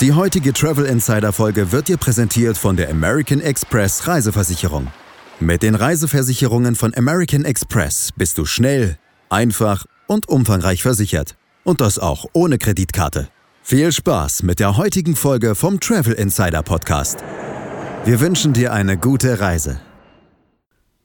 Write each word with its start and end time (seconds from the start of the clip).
Die 0.00 0.12
heutige 0.12 0.52
Travel 0.52 0.86
Insider 0.86 1.32
Folge 1.32 1.70
wird 1.70 1.86
dir 1.86 1.96
präsentiert 1.96 2.58
von 2.58 2.76
der 2.76 2.90
American 2.90 3.40
Express 3.40 4.08
Reiseversicherung. 4.08 4.88
Mit 5.38 5.62
den 5.62 5.76
Reiseversicherungen 5.76 6.74
von 6.74 6.92
American 6.96 7.44
Express 7.44 8.10
bist 8.16 8.36
du 8.38 8.44
schnell, 8.44 8.98
einfach 9.28 9.86
und 10.08 10.28
umfangreich 10.28 10.82
versichert. 10.82 11.36
Und 11.62 11.80
das 11.80 12.00
auch 12.00 12.26
ohne 12.32 12.58
Kreditkarte. 12.58 13.28
Viel 13.62 13.92
Spaß 13.92 14.42
mit 14.42 14.58
der 14.58 14.76
heutigen 14.76 15.14
Folge 15.14 15.54
vom 15.54 15.78
Travel 15.78 16.14
Insider 16.14 16.64
Podcast. 16.64 17.18
Wir 18.04 18.18
wünschen 18.18 18.52
dir 18.52 18.72
eine 18.72 18.98
gute 18.98 19.38
Reise. 19.38 19.80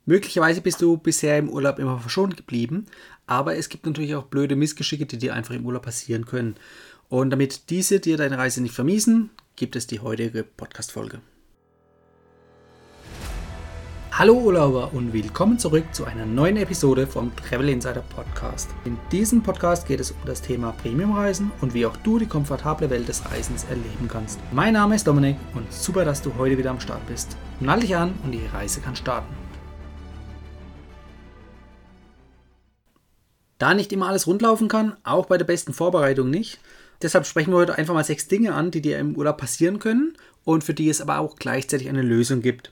Möglicherweise 0.07 0.61
bist 0.61 0.81
du 0.81 0.97
bisher 0.97 1.37
im 1.37 1.49
Urlaub 1.49 1.77
immer 1.77 1.99
verschont 1.99 2.35
geblieben, 2.35 2.87
aber 3.27 3.55
es 3.57 3.69
gibt 3.69 3.85
natürlich 3.85 4.15
auch 4.15 4.23
blöde 4.23 4.55
Missgeschicke, 4.55 5.05
die 5.05 5.19
dir 5.19 5.35
einfach 5.35 5.53
im 5.53 5.63
Urlaub 5.67 5.83
passieren 5.83 6.25
können. 6.25 6.55
Und 7.09 7.31
damit 7.31 7.71
diese 7.71 7.99
dir 7.99 8.17
deine 8.17 8.37
Reise 8.37 8.61
nicht 8.61 8.75
vermiesen, 8.75 9.31
gibt 9.55 9.75
es 9.75 9.87
die 9.87 9.99
heutige 9.99 10.43
Podcast-Folge. 10.43 11.21
Hallo 14.11 14.35
Urlauber 14.35 14.93
und 14.93 15.11
willkommen 15.11 15.57
zurück 15.57 15.85
zu 15.91 16.05
einer 16.05 16.27
neuen 16.27 16.57
Episode 16.57 17.07
vom 17.07 17.35
Travel 17.35 17.69
Insider 17.69 18.03
Podcast. 18.15 18.69
In 18.85 18.95
diesem 19.11 19.41
Podcast 19.41 19.87
geht 19.87 19.99
es 19.99 20.11
um 20.11 20.17
das 20.27 20.43
Thema 20.43 20.71
Premiumreisen 20.73 21.51
und 21.61 21.73
wie 21.73 21.87
auch 21.87 21.97
du 21.97 22.19
die 22.19 22.27
komfortable 22.27 22.91
Welt 22.91 23.07
des 23.07 23.25
Reisens 23.25 23.63
erleben 23.63 24.07
kannst. 24.07 24.39
Mein 24.51 24.73
Name 24.73 24.93
ist 24.93 25.07
Dominik 25.07 25.37
und 25.55 25.73
super, 25.73 26.05
dass 26.05 26.21
du 26.21 26.35
heute 26.37 26.59
wieder 26.59 26.69
am 26.69 26.79
Start 26.79 27.07
bist. 27.07 27.35
Nall 27.59 27.79
dich 27.79 27.95
an 27.95 28.13
und 28.23 28.33
die 28.33 28.45
Reise 28.53 28.81
kann 28.81 28.95
starten. 28.95 29.33
Da 33.57 33.73
nicht 33.73 33.91
immer 33.91 34.07
alles 34.07 34.27
rundlaufen 34.27 34.67
kann, 34.67 34.95
auch 35.03 35.25
bei 35.25 35.39
der 35.39 35.45
besten 35.45 35.73
Vorbereitung 35.73 36.29
nicht, 36.29 36.59
Deshalb 37.01 37.25
sprechen 37.25 37.51
wir 37.51 37.57
heute 37.57 37.77
einfach 37.77 37.93
mal 37.93 38.03
sechs 38.03 38.27
Dinge 38.27 38.53
an, 38.53 38.71
die 38.71 38.81
dir 38.81 38.99
im 38.99 39.15
Urlaub 39.15 39.37
passieren 39.37 39.79
können 39.79 40.13
und 40.43 40.63
für 40.63 40.73
die 40.73 40.89
es 40.89 41.01
aber 41.01 41.19
auch 41.19 41.37
gleichzeitig 41.37 41.87
eine 41.89 42.01
Lösung 42.01 42.41
gibt. 42.41 42.71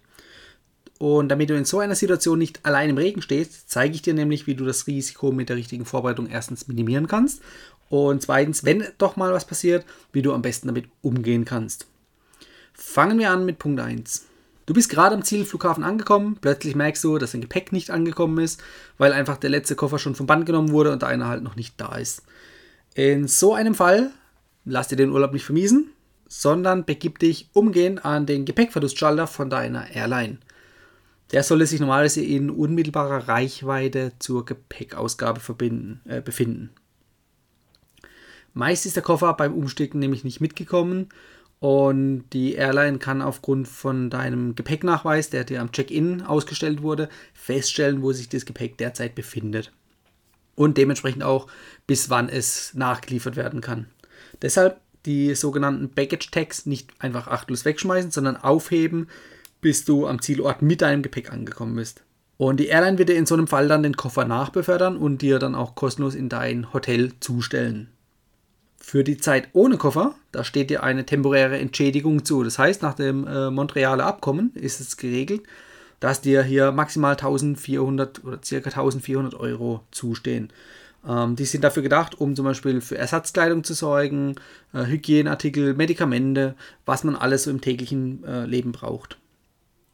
Und 1.00 1.30
damit 1.30 1.50
du 1.50 1.56
in 1.56 1.66
so 1.66 1.80
einer 1.80 1.96
Situation 1.96 2.40
nicht 2.40 2.66
allein 2.66 2.90
im 2.90 2.98
Regen 2.98 3.22
stehst, 3.22 3.70
zeige 3.70 3.94
ich 3.94 4.02
dir 4.02 4.14
nämlich, 4.14 4.48
wie 4.48 4.56
du 4.56 4.66
das 4.66 4.88
Risiko 4.88 5.32
mit 5.32 5.50
der 5.50 5.56
richtigen 5.56 5.86
Vorbereitung 5.86 6.28
erstens 6.28 6.68
minimieren 6.68 7.08
kannst 7.08 7.42
und 7.90 8.22
zweitens, 8.22 8.66
wenn 8.66 8.84
doch 8.98 9.16
mal 9.16 9.32
was 9.32 9.46
passiert, 9.46 9.86
wie 10.12 10.22
du 10.22 10.34
am 10.34 10.42
besten 10.42 10.68
damit 10.68 10.86
umgehen 11.02 11.46
kannst. 11.46 11.88
Fangen 12.74 13.20
wir 13.20 13.32
an 13.32 13.46
mit 13.46 13.60
Punkt 13.60 13.80
1. 13.80 14.26
Du 14.66 14.74
bist 14.74 14.90
gerade 14.90 15.16
am 15.16 15.24
Zielflughafen 15.24 15.84
angekommen, 15.84 16.38
plötzlich 16.42 16.76
merkst 16.76 17.04
du, 17.04 17.18
dass 17.18 17.32
dein 17.32 17.42
Gepäck 17.42 17.72
nicht 17.72 17.90
angekommen 17.90 18.40
ist, 18.40 18.62
weil 18.98 19.14
einfach 19.14 19.38
der 19.38 19.50
letzte 19.50 19.76
Koffer 19.76 19.98
schon 19.98 20.16
vom 20.16 20.28
Band 20.28 20.46
genommen 20.46 20.72
wurde 20.72 20.92
und 20.92 21.04
einer 21.04 21.28
halt 21.28 21.42
noch 21.42 21.56
nicht 21.56 21.76
da 21.78 21.96
ist. 21.96 22.24
In 22.94 23.28
so 23.28 23.54
einem 23.54 23.76
Fall 23.76 24.12
lass 24.68 24.90
dir 24.90 24.98
den 24.98 25.12
Urlaub 25.12 25.34
nicht 25.34 25.46
vermiesen, 25.46 25.92
sondern 26.28 26.86
begib 26.86 27.20
dich 27.20 27.50
umgehend 27.54 28.06
an 28.06 28.26
den 28.26 28.46
Gepäckverlustschalter 28.46 29.28
von 29.28 29.50
deiner 29.50 29.90
Airline. 29.90 30.38
Der 31.32 31.44
sollte 31.44 31.66
sich 31.66 31.80
normalerweise 31.80 32.24
in 32.24 32.50
unmittelbarer 32.50 33.28
Reichweite 33.28 34.14
zur 34.20 34.46
Gepäckausgabe 34.46 35.42
äh, 36.06 36.22
befinden. 36.22 36.70
Meist 38.54 38.86
ist 38.86 38.96
der 38.96 39.04
Koffer 39.04 39.34
beim 39.34 39.54
Umstiegen 39.54 40.00
nämlich 40.00 40.24
nicht 40.24 40.42
mitgekommen 40.42 41.10
und 41.60 42.26
die 42.34 42.54
Airline 42.54 43.00
kann 43.00 43.22
aufgrund 43.22 43.68
von 43.68 44.10
deinem 44.10 44.56
Gepäcknachweis, 44.56 45.30
der 45.30 45.44
dir 45.44 45.62
am 45.62 45.72
Check-in 45.72 46.22
ausgestellt 46.22 46.82
wurde, 46.82 47.10
feststellen, 47.34 48.02
wo 48.02 48.14
sich 48.14 48.30
das 48.30 48.46
Gepäck 48.46 48.78
derzeit 48.78 49.16
befindet 49.16 49.72
und 50.56 50.78
dementsprechend 50.78 51.24
auch, 51.24 51.48
bis 51.86 52.10
wann 52.10 52.30
es 52.30 52.74
nachgeliefert 52.74 53.36
werden 53.36 53.62
kann. 53.62 53.88
Deshalb 54.42 54.80
die 55.06 55.34
sogenannten 55.36 55.90
Baggage 55.90 56.30
Tags 56.32 56.66
nicht 56.66 56.90
einfach 57.00 57.28
achtlos 57.28 57.66
wegschmeißen, 57.66 58.12
sondern 58.12 58.38
aufheben, 58.38 59.08
bis 59.62 59.86
du 59.86 60.08
am 60.08 60.22
Zielort 60.22 60.62
mit 60.62 60.82
deinem 60.82 61.02
Gepäck 61.02 61.32
angekommen 61.32 61.76
bist. 61.76 62.04
Und 62.38 62.60
die 62.60 62.68
Airline 62.68 63.00
wird 63.00 63.10
dir 63.10 63.16
in 63.16 63.26
so 63.26 63.36
einem 63.36 63.48
Fall 63.48 63.68
dann 63.68 63.84
den 63.84 63.98
Koffer 63.98 64.26
nachbefördern 64.26 64.96
und 64.98 65.22
dir 65.22 65.40
dann 65.40 65.56
auch 65.56 65.74
kostenlos 65.76 66.14
in 66.14 66.30
dein 66.30 66.72
Hotel 66.72 67.14
zustellen. 67.20 67.90
Für 68.80 69.04
die 69.04 69.18
Zeit 69.18 69.50
ohne 69.54 69.78
Koffer, 69.78 70.14
da 70.32 70.44
steht 70.44 70.70
dir 70.70 70.84
eine 70.84 71.06
temporäre 71.06 71.58
Entschädigung 71.58 72.24
zu. 72.24 72.44
Das 72.44 72.60
heißt, 72.60 72.84
nach 72.84 72.94
dem 72.94 73.26
äh, 73.28 73.50
Montrealer 73.50 74.06
Abkommen 74.06 74.52
ist 74.54 74.80
es 74.80 74.98
geregelt, 74.98 75.44
dass 76.00 76.22
dir 76.22 76.44
hier 76.44 76.72
maximal 76.72 77.14
1400 77.14 78.24
oder 78.24 78.40
circa 78.44 78.70
1400 78.70 79.34
Euro 79.34 79.84
zustehen. 79.92 80.54
Ähm, 81.08 81.36
die 81.36 81.46
sind 81.46 81.64
dafür 81.64 81.84
gedacht, 81.84 82.20
um 82.20 82.36
zum 82.36 82.46
Beispiel 82.46 82.82
für 82.82 82.98
Ersatzkleidung 82.98 83.64
zu 83.64 83.74
sorgen, 83.74 84.36
äh, 84.74 84.86
Hygieneartikel, 84.86 85.74
Medikamente, 85.74 86.56
was 86.86 87.04
man 87.04 87.16
alles 87.16 87.44
so 87.44 87.52
im 87.52 87.62
täglichen 87.62 88.24
äh, 88.26 88.46
Leben 88.46 88.74
braucht. 88.74 89.18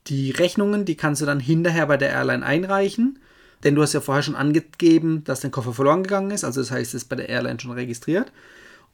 Die 0.07 0.31
Rechnungen, 0.31 0.85
die 0.85 0.95
kannst 0.95 1.21
du 1.21 1.25
dann 1.25 1.39
hinterher 1.39 1.85
bei 1.85 1.97
der 1.97 2.09
Airline 2.09 2.45
einreichen, 2.45 3.19
denn 3.63 3.75
du 3.75 3.81
hast 3.81 3.93
ja 3.93 4.01
vorher 4.01 4.23
schon 4.23 4.35
angegeben, 4.35 5.23
dass 5.23 5.41
dein 5.41 5.51
Koffer 5.51 5.73
verloren 5.73 6.03
gegangen 6.03 6.31
ist, 6.31 6.43
also 6.43 6.59
das 6.59 6.71
heißt, 6.71 6.93
es 6.93 7.03
ist 7.03 7.09
bei 7.09 7.15
der 7.15 7.29
Airline 7.29 7.59
schon 7.59 7.71
registriert 7.71 8.31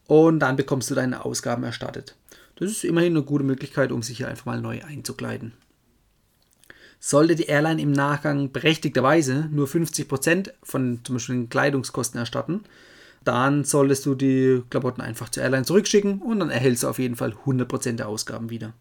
und 0.05 0.39
dann 0.39 0.55
bekommst 0.55 0.91
du 0.91 0.95
deine 0.95 1.25
Ausgaben 1.25 1.63
erstattet. 1.63 2.15
Das 2.57 2.69
ist 2.69 2.83
immerhin 2.83 3.13
eine 3.13 3.23
gute 3.23 3.45
Möglichkeit, 3.45 3.91
um 3.91 4.03
sich 4.03 4.17
hier 4.17 4.27
einfach 4.27 4.45
mal 4.45 4.61
neu 4.61 4.81
einzukleiden. 4.83 5.53
Sollte 6.99 7.35
die 7.35 7.45
Airline 7.45 7.81
im 7.81 7.91
Nachgang 7.91 8.51
berechtigterweise 8.51 9.47
nur 9.51 9.67
50% 9.67 10.51
von 10.63 10.99
zum 11.03 11.15
Beispiel 11.15 11.35
den 11.35 11.49
Kleidungskosten 11.49 12.19
erstatten, 12.19 12.63
dann 13.23 13.63
solltest 13.63 14.05
du 14.05 14.15
die 14.15 14.63
Klamotten 14.69 15.01
einfach 15.01 15.29
zur 15.29 15.43
Airline 15.43 15.65
zurückschicken 15.65 16.21
und 16.21 16.39
dann 16.39 16.49
erhältst 16.49 16.83
du 16.83 16.87
auf 16.87 16.99
jeden 16.99 17.15
Fall 17.15 17.33
100% 17.45 17.93
der 17.93 18.07
Ausgaben 18.07 18.49
wieder. 18.49 18.73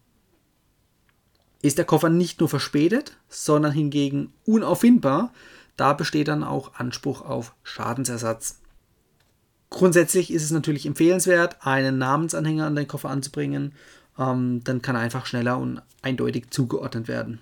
Ist 1.61 1.77
der 1.77 1.85
Koffer 1.85 2.09
nicht 2.09 2.39
nur 2.39 2.49
verspätet, 2.49 3.17
sondern 3.27 3.71
hingegen 3.71 4.33
unauffindbar, 4.45 5.33
da 5.75 5.93
besteht 5.93 6.27
dann 6.27 6.43
auch 6.43 6.75
Anspruch 6.75 7.21
auf 7.21 7.53
Schadensersatz. 7.63 8.59
Grundsätzlich 9.69 10.31
ist 10.31 10.43
es 10.43 10.51
natürlich 10.51 10.85
empfehlenswert, 10.85 11.57
einen 11.65 11.97
Namensanhänger 11.97 12.65
an 12.65 12.75
den 12.75 12.87
Koffer 12.87 13.09
anzubringen, 13.09 13.73
ähm, 14.17 14.61
dann 14.63 14.81
kann 14.81 14.95
er 14.95 15.01
einfach 15.01 15.25
schneller 15.25 15.57
und 15.57 15.81
eindeutig 16.01 16.49
zugeordnet 16.49 17.07
werden. 17.07 17.39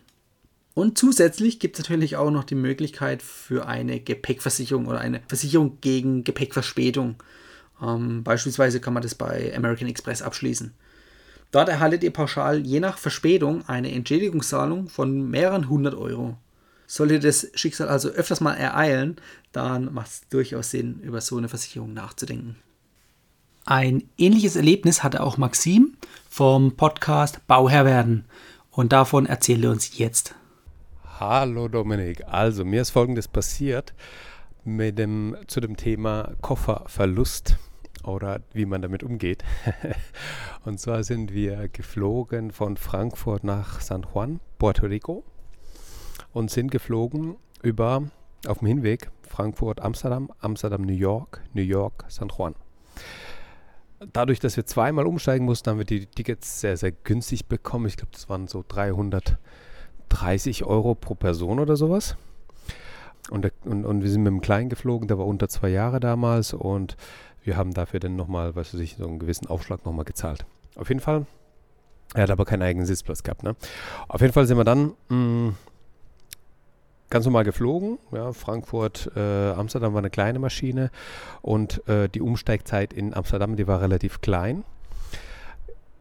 Und 0.77 0.95
zusätzlich 0.95 1.57
gibt 1.59 1.79
es 1.79 1.85
natürlich 1.85 2.17
auch 2.17 2.29
noch 2.29 2.43
die 2.43 2.53
Möglichkeit 2.53 3.23
für 3.23 3.65
eine 3.65 3.99
Gepäckversicherung 3.99 4.85
oder 4.85 4.99
eine 4.99 5.21
Versicherung 5.27 5.79
gegen 5.81 6.23
Gepäckverspätung. 6.23 7.15
Ähm, 7.81 8.23
beispielsweise 8.23 8.79
kann 8.79 8.93
man 8.93 9.01
das 9.01 9.15
bei 9.15 9.55
American 9.57 9.87
Express 9.87 10.21
abschließen. 10.21 10.75
Dort 11.49 11.69
erhaltet 11.69 12.03
ihr 12.03 12.13
pauschal 12.13 12.59
je 12.59 12.79
nach 12.79 12.99
Verspätung 12.99 13.67
eine 13.67 13.91
Entschädigungszahlung 13.91 14.87
von 14.87 15.27
mehreren 15.31 15.67
hundert 15.67 15.95
Euro. 15.95 16.37
Sollte 16.85 17.19
das 17.19 17.47
Schicksal 17.55 17.89
also 17.89 18.09
öfters 18.09 18.39
mal 18.39 18.53
ereilen, 18.53 19.15
dann 19.53 19.91
macht 19.91 20.11
es 20.11 20.21
durchaus 20.29 20.69
Sinn, 20.69 20.99
über 20.99 21.21
so 21.21 21.37
eine 21.37 21.49
Versicherung 21.49 21.95
nachzudenken. 21.95 22.55
Ein 23.65 24.03
ähnliches 24.15 24.55
Erlebnis 24.55 25.01
hatte 25.01 25.23
auch 25.23 25.37
Maxim 25.37 25.97
vom 26.29 26.77
Podcast 26.77 27.47
Bauherr 27.47 27.85
werden 27.85 28.25
und 28.69 28.93
davon 28.93 29.25
erzählt 29.25 29.63
er 29.63 29.71
uns 29.71 29.97
jetzt. 29.97 30.35
Hallo 31.19 31.67
Dominik. 31.67 32.23
Also 32.27 32.63
mir 32.63 32.83
ist 32.83 32.91
Folgendes 32.91 33.27
passiert 33.27 33.95
mit 34.63 34.99
dem, 34.99 35.35
zu 35.47 35.59
dem 35.59 35.75
Thema 35.75 36.35
Kofferverlust 36.41 37.57
oder 38.03 38.41
wie 38.53 38.67
man 38.67 38.83
damit 38.83 39.01
umgeht. 39.01 39.43
und 40.63 40.79
zwar 40.79 41.03
sind 41.03 41.33
wir 41.33 41.69
geflogen 41.69 42.51
von 42.51 42.77
Frankfurt 42.77 43.43
nach 43.43 43.81
San 43.81 44.05
Juan, 44.13 44.39
Puerto 44.59 44.85
Rico 44.85 45.23
und 46.33 46.51
sind 46.51 46.69
geflogen 46.69 47.37
über 47.63 48.03
auf 48.45 48.59
dem 48.59 48.67
Hinweg 48.67 49.09
Frankfurt, 49.27 49.81
Amsterdam, 49.81 50.31
Amsterdam, 50.37 50.83
New 50.83 50.93
York, 50.93 51.41
New 51.55 51.63
York, 51.63 52.05
San 52.09 52.29
Juan. 52.29 52.53
Dadurch, 54.13 54.39
dass 54.39 54.55
wir 54.55 54.67
zweimal 54.67 55.07
umsteigen 55.07 55.47
mussten, 55.47 55.71
haben 55.71 55.79
wir 55.79 55.85
die 55.85 56.05
Tickets 56.05 56.61
sehr, 56.61 56.77
sehr 56.77 56.91
günstig 56.91 57.47
bekommen. 57.47 57.87
Ich 57.87 57.97
glaube, 57.97 58.11
das 58.11 58.29
waren 58.29 58.47
so 58.47 58.63
300 58.67 59.39
30 60.09 60.63
Euro 60.63 60.95
pro 60.95 61.15
Person 61.15 61.59
oder 61.59 61.75
sowas. 61.75 62.15
Und, 63.29 63.51
und, 63.65 63.85
und 63.85 64.03
wir 64.03 64.09
sind 64.09 64.23
mit 64.23 64.31
dem 64.31 64.41
Kleinen 64.41 64.69
geflogen, 64.69 65.07
der 65.07 65.17
war 65.17 65.25
unter 65.25 65.49
zwei 65.49 65.69
Jahre 65.69 65.99
damals 65.99 66.53
und 66.53 66.95
wir 67.43 67.57
haben 67.57 67.73
dafür 67.73 67.99
dann 67.99 68.15
nochmal, 68.15 68.55
was 68.55 68.73
weiß 68.73 68.79
ich, 68.79 68.95
so 68.97 69.05
einen 69.05 69.19
gewissen 69.19 69.47
Aufschlag 69.47 69.85
nochmal 69.85 70.05
gezahlt. 70.05 70.45
Auf 70.75 70.89
jeden 70.89 71.01
Fall, 71.01 71.25
er 72.13 72.23
hat 72.23 72.31
aber 72.31 72.45
keinen 72.45 72.61
eigenen 72.61 72.85
Sitzplatz 72.85 73.23
gehabt. 73.23 73.43
Ne? 73.43 73.55
Auf 74.07 74.21
jeden 74.21 74.33
Fall 74.33 74.47
sind 74.47 74.57
wir 74.57 74.63
dann 74.63 74.93
mh, 75.09 75.15
mm, 75.15 75.55
ganz 77.09 77.25
normal 77.25 77.43
geflogen. 77.43 77.99
Ja, 78.11 78.31
Frankfurt, 78.31 79.11
äh, 79.15 79.51
Amsterdam 79.51 79.93
war 79.93 79.99
eine 79.99 80.09
kleine 80.09 80.39
Maschine 80.39 80.91
und 81.41 81.85
äh, 81.87 82.07
die 82.07 82.21
Umsteigzeit 82.21 82.93
in 82.93 83.13
Amsterdam, 83.13 83.55
die 83.55 83.67
war 83.67 83.81
relativ 83.81 84.21
klein 84.21 84.63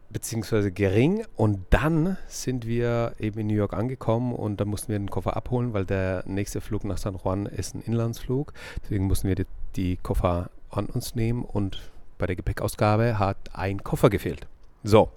beziehungsweise 0.09 0.71
gering. 0.71 1.25
Und 1.35 1.59
dann 1.69 2.17
sind 2.27 2.65
wir 2.65 3.13
eben 3.19 3.39
in 3.39 3.47
New 3.47 3.55
York 3.55 3.73
angekommen 3.73 4.33
und 4.33 4.59
dann 4.59 4.67
mussten 4.67 4.89
wir 4.89 4.99
den 4.99 5.09
Koffer 5.09 5.35
abholen, 5.35 5.73
weil 5.73 5.85
der 5.85 6.23
nächste 6.25 6.61
Flug 6.61 6.83
nach 6.83 6.97
San 6.97 7.17
Juan 7.23 7.45
ist 7.45 7.75
ein 7.75 7.81
Inlandsflug. 7.81 8.53
Deswegen 8.83 9.05
mussten 9.05 9.27
wir 9.27 9.35
die, 9.35 9.45
die 9.75 9.97
Koffer 9.97 10.49
an 10.69 10.87
uns 10.87 11.15
nehmen 11.15 11.43
und 11.43 11.91
bei 12.17 12.25
der 12.25 12.35
Gepäckausgabe 12.35 13.19
hat 13.19 13.37
ein 13.53 13.83
Koffer 13.83 14.09
gefehlt. 14.09 14.47
So, 14.83 15.09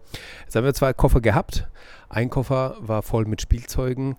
jetzt 0.44 0.56
haben 0.56 0.64
wir 0.64 0.74
zwei 0.74 0.92
Koffer 0.92 1.20
gehabt. 1.20 1.68
Ein 2.08 2.30
Koffer 2.30 2.76
war 2.80 3.02
voll 3.02 3.24
mit 3.24 3.40
Spielzeugen 3.40 4.16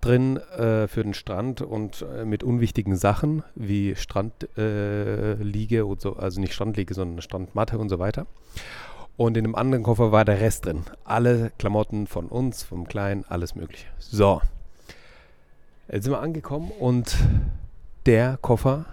drin 0.00 0.36
äh, 0.36 0.86
für 0.86 1.02
den 1.02 1.14
Strand 1.14 1.62
und 1.62 2.02
äh, 2.02 2.24
mit 2.24 2.42
unwichtigen 2.42 2.96
Sachen 2.96 3.42
wie 3.54 3.96
Strandliege 3.96 5.76
äh, 5.76 5.80
und 5.80 6.00
so, 6.00 6.16
also 6.16 6.40
nicht 6.40 6.54
Strandliege, 6.54 6.94
sondern 6.94 7.22
Strandmatte 7.22 7.78
und 7.78 7.88
so 7.88 7.98
weiter. 7.98 8.26
Und 9.16 9.36
in 9.36 9.44
dem 9.44 9.54
anderen 9.54 9.84
Koffer 9.84 10.12
war 10.12 10.24
der 10.24 10.40
Rest 10.40 10.66
drin. 10.66 10.84
Alle 11.04 11.52
Klamotten 11.58 12.06
von 12.06 12.26
uns, 12.26 12.62
vom 12.62 12.86
Kleinen, 12.86 13.24
alles 13.28 13.54
Mögliche. 13.54 13.86
So. 13.98 14.40
Jetzt 15.90 16.04
sind 16.04 16.12
wir 16.12 16.20
angekommen 16.20 16.72
und 16.78 17.16
der 18.06 18.38
Koffer 18.40 18.86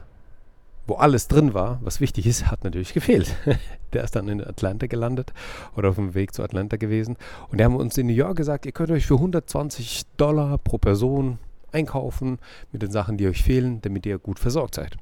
wo 0.92 0.96
alles 0.96 1.30
drin 1.30 1.54
war, 1.54 1.80
was 1.84 2.02
wichtig 2.02 2.26
ist, 2.26 2.52
hat 2.52 2.66
natürlich 2.66 2.94
gefehlt. 2.94 3.36
der 3.94 4.04
ist 4.04 4.16
dann 4.16 4.28
in 4.28 4.46
Atlanta 4.46 4.88
gelandet 4.88 5.32
oder 5.76 5.90
auf 5.90 5.96
dem 5.96 6.14
Weg 6.16 6.34
zu 6.34 6.44
Atlanta 6.44 6.78
gewesen. 6.78 7.18
Und 7.50 7.60
die 7.60 7.64
haben 7.64 7.78
uns 7.78 7.98
in 7.98 8.08
New 8.08 8.14
York 8.14 8.36
gesagt, 8.36 8.66
ihr 8.66 8.72
könnt 8.72 8.92
euch 8.92 9.06
für 9.06 9.16
120 9.16 10.04
Dollar 10.18 10.58
pro 10.58 10.78
Person 10.78 11.38
einkaufen 11.72 12.40
mit 12.74 12.82
den 12.82 12.92
Sachen, 12.92 13.18
die 13.18 13.28
euch 13.28 13.42
fehlen, 13.44 13.82
damit 13.82 14.06
ihr 14.06 14.18
gut 14.18 14.38
versorgt 14.38 14.76
seid. 14.76 14.98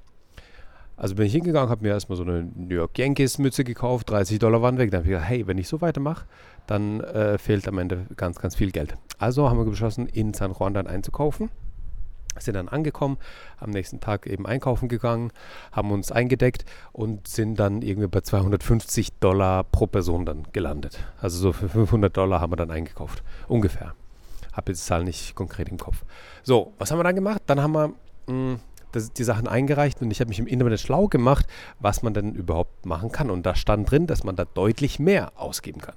Also 0.99 1.15
bin 1.15 1.25
ich 1.25 1.31
hingegangen, 1.31 1.69
habe 1.69 1.81
mir 1.81 1.93
erstmal 1.93 2.17
so 2.17 2.23
eine 2.23 2.43
New 2.55 2.75
York 2.75 2.97
Yankees 2.97 3.37
Mütze 3.37 3.63
gekauft, 3.63 4.09
30 4.09 4.37
Dollar 4.37 4.61
waren 4.61 4.77
weg. 4.77 4.91
Dann 4.91 4.99
habe 4.99 5.07
ich 5.07 5.13
gesagt, 5.13 5.29
hey, 5.29 5.47
wenn 5.47 5.57
ich 5.57 5.69
so 5.69 5.79
weitermache, 5.79 6.25
dann 6.67 6.99
äh, 6.99 7.37
fehlt 7.37 7.67
am 7.69 7.77
Ende 7.77 8.05
ganz, 8.17 8.37
ganz 8.39 8.55
viel 8.55 8.71
Geld. 8.71 8.95
Also 9.17 9.49
haben 9.49 9.57
wir 9.57 9.65
beschlossen, 9.65 10.07
in 10.07 10.33
San 10.33 10.51
Juan 10.51 10.73
dann 10.73 10.87
einzukaufen 10.87 11.49
sind 12.37 12.53
dann 12.53 12.69
angekommen, 12.69 13.17
am 13.59 13.71
nächsten 13.71 13.99
Tag 13.99 14.27
eben 14.27 14.45
einkaufen 14.45 14.87
gegangen, 14.87 15.31
haben 15.71 15.91
uns 15.91 16.11
eingedeckt 16.11 16.65
und 16.91 17.27
sind 17.27 17.59
dann 17.59 17.81
irgendwie 17.81 18.07
bei 18.07 18.21
250 18.21 19.19
Dollar 19.19 19.63
pro 19.63 19.87
Person 19.87 20.25
dann 20.25 20.43
gelandet. 20.53 20.99
Also 21.19 21.37
so 21.37 21.53
für 21.53 21.69
500 21.69 22.15
Dollar 22.15 22.39
haben 22.39 22.51
wir 22.51 22.57
dann 22.57 22.71
eingekauft, 22.71 23.23
ungefähr. 23.47 23.93
Habe 24.53 24.71
jetzt 24.71 24.83
die 24.83 24.87
Zahl 24.87 25.03
nicht 25.03 25.35
konkret 25.35 25.69
im 25.69 25.77
Kopf. 25.77 26.03
So, 26.43 26.73
was 26.77 26.91
haben 26.91 26.99
wir 26.99 27.03
dann 27.03 27.15
gemacht? 27.15 27.41
Dann 27.45 27.61
haben 27.61 27.73
wir 27.73 27.87
mh, 27.87 27.95
hm, 28.27 28.59
das, 28.91 29.13
die 29.13 29.23
Sachen 29.23 29.47
eingereicht 29.47 30.01
und 30.01 30.11
ich 30.11 30.19
habe 30.19 30.29
mich 30.29 30.39
im 30.39 30.47
Internet 30.47 30.79
schlau 30.79 31.07
gemacht, 31.07 31.45
was 31.79 32.03
man 32.03 32.13
denn 32.13 32.33
überhaupt 32.33 32.85
machen 32.85 33.11
kann. 33.11 33.29
Und 33.29 33.45
da 33.45 33.55
stand 33.55 33.89
drin, 33.89 34.07
dass 34.07 34.23
man 34.23 34.35
da 34.35 34.45
deutlich 34.45 34.99
mehr 34.99 35.31
ausgeben 35.35 35.81
kann. 35.81 35.95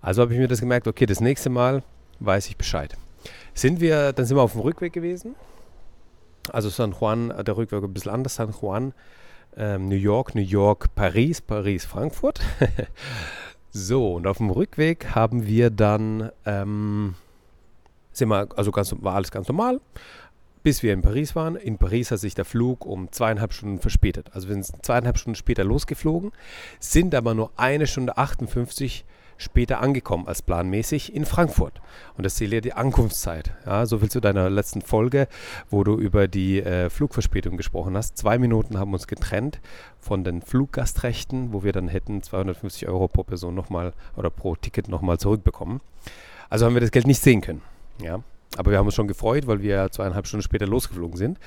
Also 0.00 0.22
habe 0.22 0.32
ich 0.32 0.38
mir 0.38 0.48
das 0.48 0.60
gemerkt, 0.60 0.88
okay, 0.88 1.06
das 1.06 1.20
nächste 1.20 1.50
Mal 1.50 1.82
weiß 2.20 2.48
ich 2.48 2.56
Bescheid. 2.56 2.96
Sind 3.54 3.80
wir, 3.80 4.12
dann 4.12 4.26
sind 4.26 4.36
wir 4.36 4.42
auf 4.42 4.52
dem 4.52 4.62
Rückweg 4.62 4.92
gewesen 4.92 5.34
also 6.50 6.68
San 6.68 6.94
Juan, 6.98 7.30
äh, 7.30 7.44
der 7.44 7.56
Rückweg 7.56 7.82
ein 7.82 7.92
bisschen 7.92 8.12
anders. 8.12 8.36
San 8.36 8.52
Juan, 8.60 8.94
ähm, 9.56 9.88
New 9.88 9.96
York, 9.96 10.34
New 10.34 10.42
York, 10.42 10.94
Paris, 10.94 11.40
Paris, 11.40 11.84
Frankfurt. 11.84 12.40
so, 13.70 14.14
und 14.14 14.26
auf 14.26 14.38
dem 14.38 14.50
Rückweg 14.50 15.14
haben 15.14 15.46
wir 15.46 15.70
dann, 15.70 16.30
ähm, 16.44 17.14
sind 18.12 18.28
wir, 18.28 18.48
also 18.56 18.72
ganz, 18.72 18.94
war 19.00 19.14
alles 19.14 19.30
ganz 19.30 19.48
normal, 19.48 19.80
bis 20.62 20.82
wir 20.82 20.92
in 20.92 21.02
Paris 21.02 21.34
waren. 21.34 21.56
In 21.56 21.78
Paris 21.78 22.10
hat 22.10 22.20
sich 22.20 22.34
der 22.34 22.44
Flug 22.44 22.84
um 22.84 23.10
zweieinhalb 23.10 23.52
Stunden 23.52 23.78
verspätet. 23.78 24.30
Also 24.32 24.48
wir 24.48 24.54
sind 24.54 24.84
zweieinhalb 24.84 25.18
Stunden 25.18 25.36
später 25.36 25.64
losgeflogen, 25.64 26.32
sind 26.78 27.14
aber 27.14 27.34
nur 27.34 27.50
eine 27.56 27.86
Stunde 27.86 28.16
58 28.16 29.04
später 29.42 29.80
angekommen 29.80 30.28
als 30.28 30.42
planmäßig 30.42 31.14
in 31.14 31.26
Frankfurt. 31.26 31.80
Und 32.16 32.24
das 32.24 32.36
zählt 32.36 32.52
ja 32.52 32.60
die 32.60 32.72
Ankunftszeit. 32.72 33.52
Ja, 33.66 33.86
so 33.86 33.98
viel 33.98 34.10
zu 34.10 34.20
deiner 34.20 34.48
letzten 34.48 34.82
Folge, 34.82 35.28
wo 35.68 35.84
du 35.84 35.98
über 35.98 36.28
die 36.28 36.62
äh, 36.62 36.88
Flugverspätung 36.88 37.56
gesprochen 37.56 37.96
hast. 37.96 38.16
Zwei 38.16 38.38
Minuten 38.38 38.78
haben 38.78 38.92
uns 38.92 39.06
getrennt 39.06 39.60
von 39.98 40.24
den 40.24 40.42
Fluggastrechten, 40.42 41.52
wo 41.52 41.64
wir 41.64 41.72
dann 41.72 41.88
hätten 41.88 42.22
250 42.22 42.88
Euro 42.88 43.08
pro 43.08 43.24
Person 43.24 43.54
nochmal 43.54 43.92
oder 44.16 44.30
pro 44.30 44.56
Ticket 44.56 44.88
nochmal 44.88 45.18
zurückbekommen. 45.18 45.80
Also 46.48 46.66
haben 46.66 46.74
wir 46.74 46.80
das 46.80 46.90
Geld 46.90 47.06
nicht 47.06 47.22
sehen 47.22 47.40
können. 47.40 47.62
Ja. 48.00 48.22
Aber 48.56 48.70
wir 48.70 48.78
haben 48.78 48.86
uns 48.86 48.94
schon 48.94 49.08
gefreut, 49.08 49.46
weil 49.46 49.62
wir 49.62 49.90
zweieinhalb 49.90 50.26
Stunden 50.26 50.42
später 50.42 50.66
losgeflogen 50.66 51.16
sind. 51.16 51.38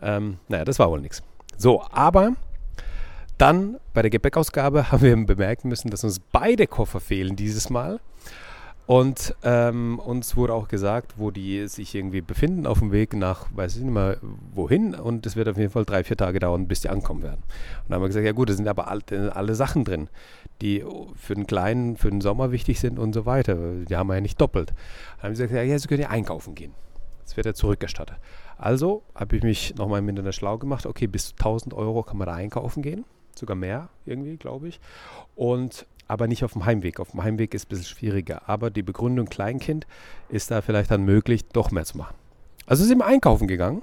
Ähm, 0.00 0.38
naja, 0.48 0.64
das 0.64 0.78
war 0.78 0.90
wohl 0.90 1.00
nichts. 1.00 1.22
So, 1.56 1.82
aber 1.90 2.32
dann 3.38 3.78
bei 3.94 4.02
der 4.02 4.10
Gepäckausgabe 4.10 4.92
haben 4.92 5.02
wir 5.02 5.26
bemerken 5.26 5.68
müssen, 5.68 5.90
dass 5.90 6.04
uns 6.04 6.20
beide 6.20 6.66
Koffer 6.66 7.00
fehlen 7.00 7.36
dieses 7.36 7.70
Mal. 7.70 8.00
Und 8.86 9.36
ähm, 9.44 10.00
uns 10.00 10.36
wurde 10.36 10.54
auch 10.54 10.66
gesagt, 10.66 11.14
wo 11.16 11.30
die 11.30 11.68
sich 11.68 11.94
irgendwie 11.94 12.20
befinden 12.20 12.66
auf 12.66 12.80
dem 12.80 12.90
Weg 12.90 13.14
nach, 13.14 13.46
weiß 13.54 13.76
ich 13.76 13.82
nicht 13.82 13.92
mehr 13.92 14.16
wohin. 14.54 14.94
Und 14.94 15.24
es 15.24 15.36
wird 15.36 15.48
auf 15.48 15.56
jeden 15.56 15.70
Fall 15.70 15.84
drei, 15.84 16.02
vier 16.02 16.16
Tage 16.16 16.40
dauern, 16.40 16.66
bis 16.66 16.80
die 16.80 16.88
ankommen 16.88 17.22
werden. 17.22 17.42
Und 17.44 17.90
dann 17.90 17.96
haben 17.96 18.02
wir 18.02 18.08
gesagt, 18.08 18.26
ja 18.26 18.32
gut, 18.32 18.50
da 18.50 18.54
sind 18.54 18.66
aber 18.66 18.88
alle, 18.88 19.34
alle 19.34 19.54
Sachen 19.54 19.84
drin, 19.84 20.08
die 20.60 20.84
für 21.14 21.34
den 21.34 21.46
Kleinen, 21.46 21.96
für 21.96 22.10
den 22.10 22.20
Sommer 22.20 22.50
wichtig 22.50 22.80
sind 22.80 22.98
und 22.98 23.12
so 23.12 23.24
weiter. 23.24 23.56
Die 23.88 23.96
haben 23.96 24.08
wir 24.08 24.14
ja 24.14 24.20
nicht 24.20 24.40
doppelt. 24.40 24.74
Dann 25.16 25.28
haben 25.28 25.34
sie 25.36 25.46
gesagt, 25.46 25.66
ja, 25.66 25.78
Sie 25.78 25.88
können 25.88 26.02
ja 26.02 26.10
einkaufen 26.10 26.54
gehen. 26.56 26.74
Das 27.24 27.36
wird 27.36 27.46
ja 27.46 27.54
zurückgestattet. 27.54 28.16
Also 28.58 29.04
habe 29.14 29.36
ich 29.36 29.44
mich 29.44 29.76
nochmal 29.76 30.00
im 30.00 30.08
Internet 30.08 30.34
schlau 30.34 30.58
gemacht. 30.58 30.86
Okay, 30.86 31.06
bis 31.06 31.32
1000 31.32 31.72
Euro 31.72 32.02
kann 32.02 32.18
man 32.18 32.26
da 32.26 32.34
einkaufen 32.34 32.82
gehen 32.82 33.04
sogar 33.34 33.56
mehr 33.56 33.88
irgendwie, 34.06 34.36
glaube 34.36 34.68
ich. 34.68 34.80
Und 35.34 35.86
aber 36.12 36.28
nicht 36.28 36.44
auf 36.44 36.52
dem 36.52 36.66
Heimweg. 36.66 37.00
Auf 37.00 37.12
dem 37.12 37.22
Heimweg 37.22 37.54
ist 37.54 37.64
ein 37.64 37.68
bisschen 37.70 37.86
schwieriger. 37.86 38.42
Aber 38.46 38.68
die 38.68 38.82
Begründung 38.82 39.26
Kleinkind 39.28 39.86
ist 40.28 40.50
da 40.50 40.60
vielleicht 40.60 40.90
dann 40.90 41.04
möglich, 41.04 41.46
doch 41.48 41.70
mehr 41.70 41.86
zu 41.86 41.96
machen. 41.96 42.14
Also 42.66 42.84
sind 42.84 42.98
wir 42.98 43.06
einkaufen 43.06 43.48
gegangen 43.48 43.80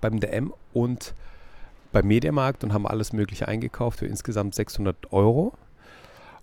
beim 0.00 0.20
DM 0.20 0.54
und 0.72 1.14
beim 1.90 2.06
Mediamarkt 2.06 2.62
und 2.62 2.72
haben 2.72 2.86
alles 2.86 3.12
Mögliche 3.12 3.48
eingekauft 3.48 3.98
für 3.98 4.06
insgesamt 4.06 4.54
600 4.54 5.12
Euro. 5.12 5.52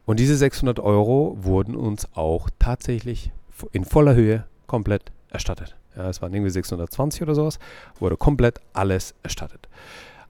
Und 0.05 0.19
diese 0.19 0.35
600 0.35 0.81
Euro 0.81 1.37
wurden 1.39 1.77
uns 1.77 2.09
auch 2.13 2.49
tatsächlich 2.59 3.31
in 3.71 3.85
voller 3.85 4.15
Höhe 4.15 4.43
komplett 4.67 5.13
erstattet. 5.29 5.77
Ja, 5.95 6.09
es 6.09 6.21
waren 6.21 6.33
irgendwie 6.33 6.51
620 6.51 7.21
oder 7.21 7.35
sowas, 7.35 7.57
wurde 7.99 8.17
komplett 8.17 8.59
alles 8.73 9.15
erstattet. 9.23 9.69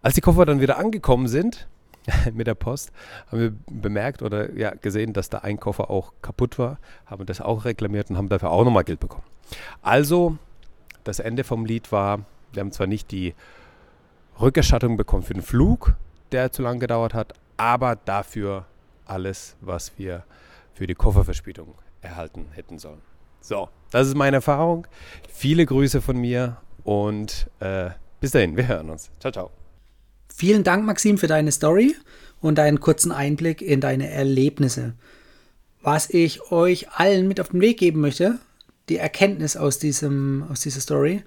Als 0.03 0.13
die 0.13 0.21
Koffer 0.21 0.45
dann 0.45 0.61
wieder 0.61 0.77
angekommen 0.77 1.27
sind 1.27 1.67
mit 2.33 2.47
der 2.47 2.55
Post, 2.55 2.91
haben 3.27 3.39
wir 3.39 3.53
bemerkt 3.69 4.21
oder 4.21 4.53
ja, 4.53 4.71
gesehen, 4.71 5.13
dass 5.13 5.29
da 5.29 5.39
ein 5.39 5.59
Koffer 5.59 5.89
auch 5.89 6.13
kaputt 6.21 6.59
war, 6.59 6.77
haben 7.05 7.25
das 7.25 7.41
auch 7.41 7.65
reklamiert 7.65 8.09
und 8.09 8.17
haben 8.17 8.29
dafür 8.29 8.51
auch 8.51 8.65
nochmal 8.65 8.83
Geld 8.83 8.99
bekommen. 8.99 9.23
Also, 9.81 10.37
das 11.03 11.19
Ende 11.19 11.43
vom 11.43 11.65
Lied 11.65 11.91
war, 11.91 12.25
wir 12.51 12.61
haben 12.61 12.71
zwar 12.71 12.87
nicht 12.87 13.11
die 13.11 13.33
Rückerstattung 14.39 14.97
bekommen 14.97 15.23
für 15.23 15.33
den 15.33 15.43
Flug, 15.43 15.95
der 16.31 16.51
zu 16.51 16.61
lange 16.61 16.79
gedauert 16.79 17.13
hat, 17.13 17.33
aber 17.57 17.95
dafür 17.95 18.65
alles, 19.05 19.55
was 19.61 19.97
wir 19.97 20.23
für 20.73 20.87
die 20.87 20.95
Kofferverspätung 20.95 21.75
erhalten 22.01 22.47
hätten 22.53 22.79
sollen. 22.79 23.01
So, 23.41 23.69
das 23.91 24.07
ist 24.07 24.15
meine 24.15 24.37
Erfahrung. 24.37 24.87
Viele 25.29 25.65
Grüße 25.65 26.01
von 26.01 26.17
mir 26.17 26.57
und 26.83 27.49
äh, 27.59 27.91
bis 28.19 28.31
dahin, 28.31 28.55
wir 28.55 28.67
hören 28.67 28.89
uns. 28.89 29.11
Ciao, 29.19 29.31
ciao. 29.31 29.62
Vielen 30.27 30.63
Dank, 30.63 30.85
Maxim, 30.85 31.17
für 31.17 31.27
deine 31.27 31.51
Story 31.51 31.95
und 32.41 32.57
deinen 32.57 32.79
kurzen 32.79 33.11
Einblick 33.11 33.61
in 33.61 33.81
deine 33.81 34.09
Erlebnisse. 34.09 34.93
Was 35.81 36.09
ich 36.09 36.51
euch 36.51 36.91
allen 36.91 37.27
mit 37.27 37.39
auf 37.39 37.49
den 37.49 37.61
Weg 37.61 37.77
geben 37.77 38.01
möchte, 38.01 38.39
die 38.89 38.97
Erkenntnis 38.97 39.57
aus, 39.57 39.79
diesem, 39.79 40.45
aus 40.49 40.61
dieser 40.61 40.81
Story, 40.81 41.23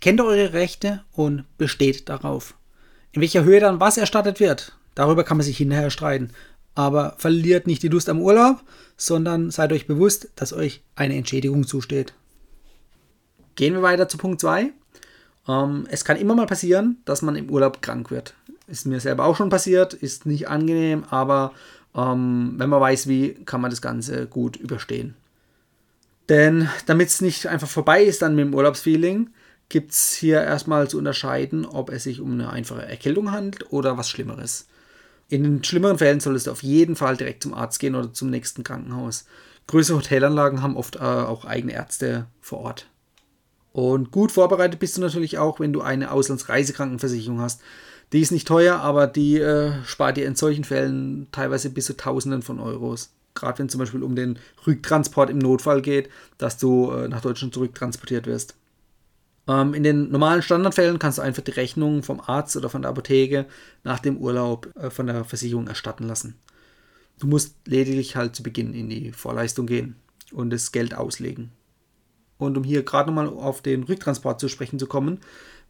kennt 0.00 0.20
eure 0.20 0.52
Rechte 0.52 1.02
und 1.12 1.44
besteht 1.58 2.08
darauf. 2.08 2.54
In 3.12 3.20
welcher 3.20 3.44
Höhe 3.44 3.60
dann 3.60 3.80
was 3.80 3.96
erstattet 3.96 4.40
wird, 4.40 4.76
darüber 4.94 5.24
kann 5.24 5.36
man 5.36 5.44
sich 5.44 5.58
hinterher 5.58 5.90
streiten. 5.90 6.30
Aber 6.74 7.16
verliert 7.18 7.66
nicht 7.66 7.82
die 7.82 7.88
Lust 7.88 8.08
am 8.08 8.20
Urlaub, 8.20 8.62
sondern 8.96 9.50
seid 9.50 9.72
euch 9.72 9.86
bewusst, 9.86 10.30
dass 10.36 10.52
euch 10.52 10.82
eine 10.96 11.16
Entschädigung 11.16 11.66
zusteht. 11.66 12.14
Gehen 13.54 13.74
wir 13.74 13.82
weiter 13.82 14.08
zu 14.08 14.16
Punkt 14.16 14.40
2. 14.40 14.72
Ähm, 15.48 15.86
es 15.90 16.04
kann 16.04 16.16
immer 16.16 16.34
mal 16.34 16.46
passieren, 16.46 16.98
dass 17.04 17.22
man 17.22 17.36
im 17.36 17.50
Urlaub 17.50 17.82
krank 17.82 18.10
wird. 18.10 18.34
Ist 18.66 18.86
mir 18.86 19.00
selber 19.00 19.24
auch 19.24 19.36
schon 19.36 19.50
passiert, 19.50 19.94
ist 19.94 20.26
nicht 20.26 20.48
angenehm, 20.48 21.04
aber 21.10 21.52
ähm, 21.94 22.54
wenn 22.56 22.70
man 22.70 22.80
weiß 22.80 23.06
wie, 23.08 23.34
kann 23.44 23.60
man 23.60 23.70
das 23.70 23.82
Ganze 23.82 24.26
gut 24.26 24.56
überstehen. 24.56 25.14
Denn 26.28 26.68
damit 26.86 27.08
es 27.08 27.20
nicht 27.20 27.46
einfach 27.46 27.68
vorbei 27.68 28.02
ist 28.04 28.22
dann 28.22 28.36
mit 28.36 28.46
dem 28.46 28.54
Urlaubsfeeling, 28.54 29.30
gibt 29.68 29.92
es 29.92 30.12
hier 30.12 30.40
erstmal 30.42 30.88
zu 30.88 30.98
unterscheiden, 30.98 31.66
ob 31.66 31.90
es 31.90 32.04
sich 32.04 32.20
um 32.20 32.32
eine 32.32 32.50
einfache 32.50 32.86
Erkältung 32.86 33.32
handelt 33.32 33.72
oder 33.72 33.98
was 33.98 34.08
Schlimmeres. 34.08 34.66
In 35.28 35.42
den 35.42 35.64
schlimmeren 35.64 35.98
Fällen 35.98 36.20
solltest 36.20 36.46
du 36.46 36.50
auf 36.50 36.62
jeden 36.62 36.94
Fall 36.94 37.16
direkt 37.16 37.42
zum 37.42 37.54
Arzt 37.54 37.80
gehen 37.80 37.94
oder 37.94 38.12
zum 38.12 38.28
nächsten 38.30 38.64
Krankenhaus. 38.64 39.24
Größere 39.66 39.96
Hotelanlagen 39.96 40.62
haben 40.62 40.76
oft 40.76 40.96
äh, 40.96 41.00
auch 41.00 41.44
eigene 41.44 41.72
Ärzte 41.72 42.26
vor 42.40 42.60
Ort. 42.60 42.86
Und 43.72 44.10
gut 44.10 44.32
vorbereitet 44.32 44.80
bist 44.80 44.96
du 44.96 45.00
natürlich 45.00 45.38
auch, 45.38 45.60
wenn 45.60 45.72
du 45.72 45.80
eine 45.80 46.10
Auslandsreisekrankenversicherung 46.10 47.40
hast. 47.40 47.62
Die 48.12 48.20
ist 48.20 48.30
nicht 48.30 48.46
teuer, 48.46 48.76
aber 48.76 49.06
die 49.06 49.38
äh, 49.38 49.72
spart 49.84 50.18
dir 50.18 50.26
in 50.26 50.36
solchen 50.36 50.64
Fällen 50.64 51.28
teilweise 51.32 51.70
bis 51.70 51.86
zu 51.86 51.96
Tausenden 51.96 52.42
von 52.42 52.60
Euros. 52.60 53.10
Gerade 53.34 53.58
wenn 53.58 53.66
es 53.66 53.72
zum 53.72 53.78
Beispiel 53.78 54.02
um 54.02 54.14
den 54.14 54.38
Rücktransport 54.66 55.30
im 55.30 55.38
Notfall 55.38 55.80
geht, 55.80 56.10
dass 56.36 56.58
du 56.58 56.90
äh, 56.90 57.08
nach 57.08 57.22
Deutschland 57.22 57.54
zurücktransportiert 57.54 58.26
wirst. 58.26 58.54
Ähm, 59.48 59.72
in 59.72 59.82
den 59.82 60.10
normalen 60.10 60.42
Standardfällen 60.42 60.98
kannst 60.98 61.16
du 61.16 61.22
einfach 61.22 61.42
die 61.42 61.52
Rechnung 61.52 62.02
vom 62.02 62.20
Arzt 62.20 62.54
oder 62.56 62.68
von 62.68 62.82
der 62.82 62.90
Apotheke 62.90 63.46
nach 63.82 63.98
dem 63.98 64.18
Urlaub 64.18 64.68
äh, 64.76 64.90
von 64.90 65.06
der 65.06 65.24
Versicherung 65.24 65.66
erstatten 65.66 66.04
lassen. 66.04 66.34
Du 67.18 67.26
musst 67.26 67.56
lediglich 67.66 68.16
halt 68.16 68.36
zu 68.36 68.42
Beginn 68.42 68.74
in 68.74 68.90
die 68.90 69.12
Vorleistung 69.12 69.66
gehen 69.66 69.96
und 70.32 70.50
das 70.50 70.72
Geld 70.72 70.94
auslegen. 70.94 71.50
Und 72.38 72.56
um 72.56 72.64
hier 72.64 72.82
gerade 72.82 73.10
nochmal 73.10 73.28
auf 73.28 73.62
den 73.62 73.84
Rücktransport 73.84 74.40
zu 74.40 74.48
sprechen 74.48 74.78
zu 74.78 74.86
kommen, 74.86 75.20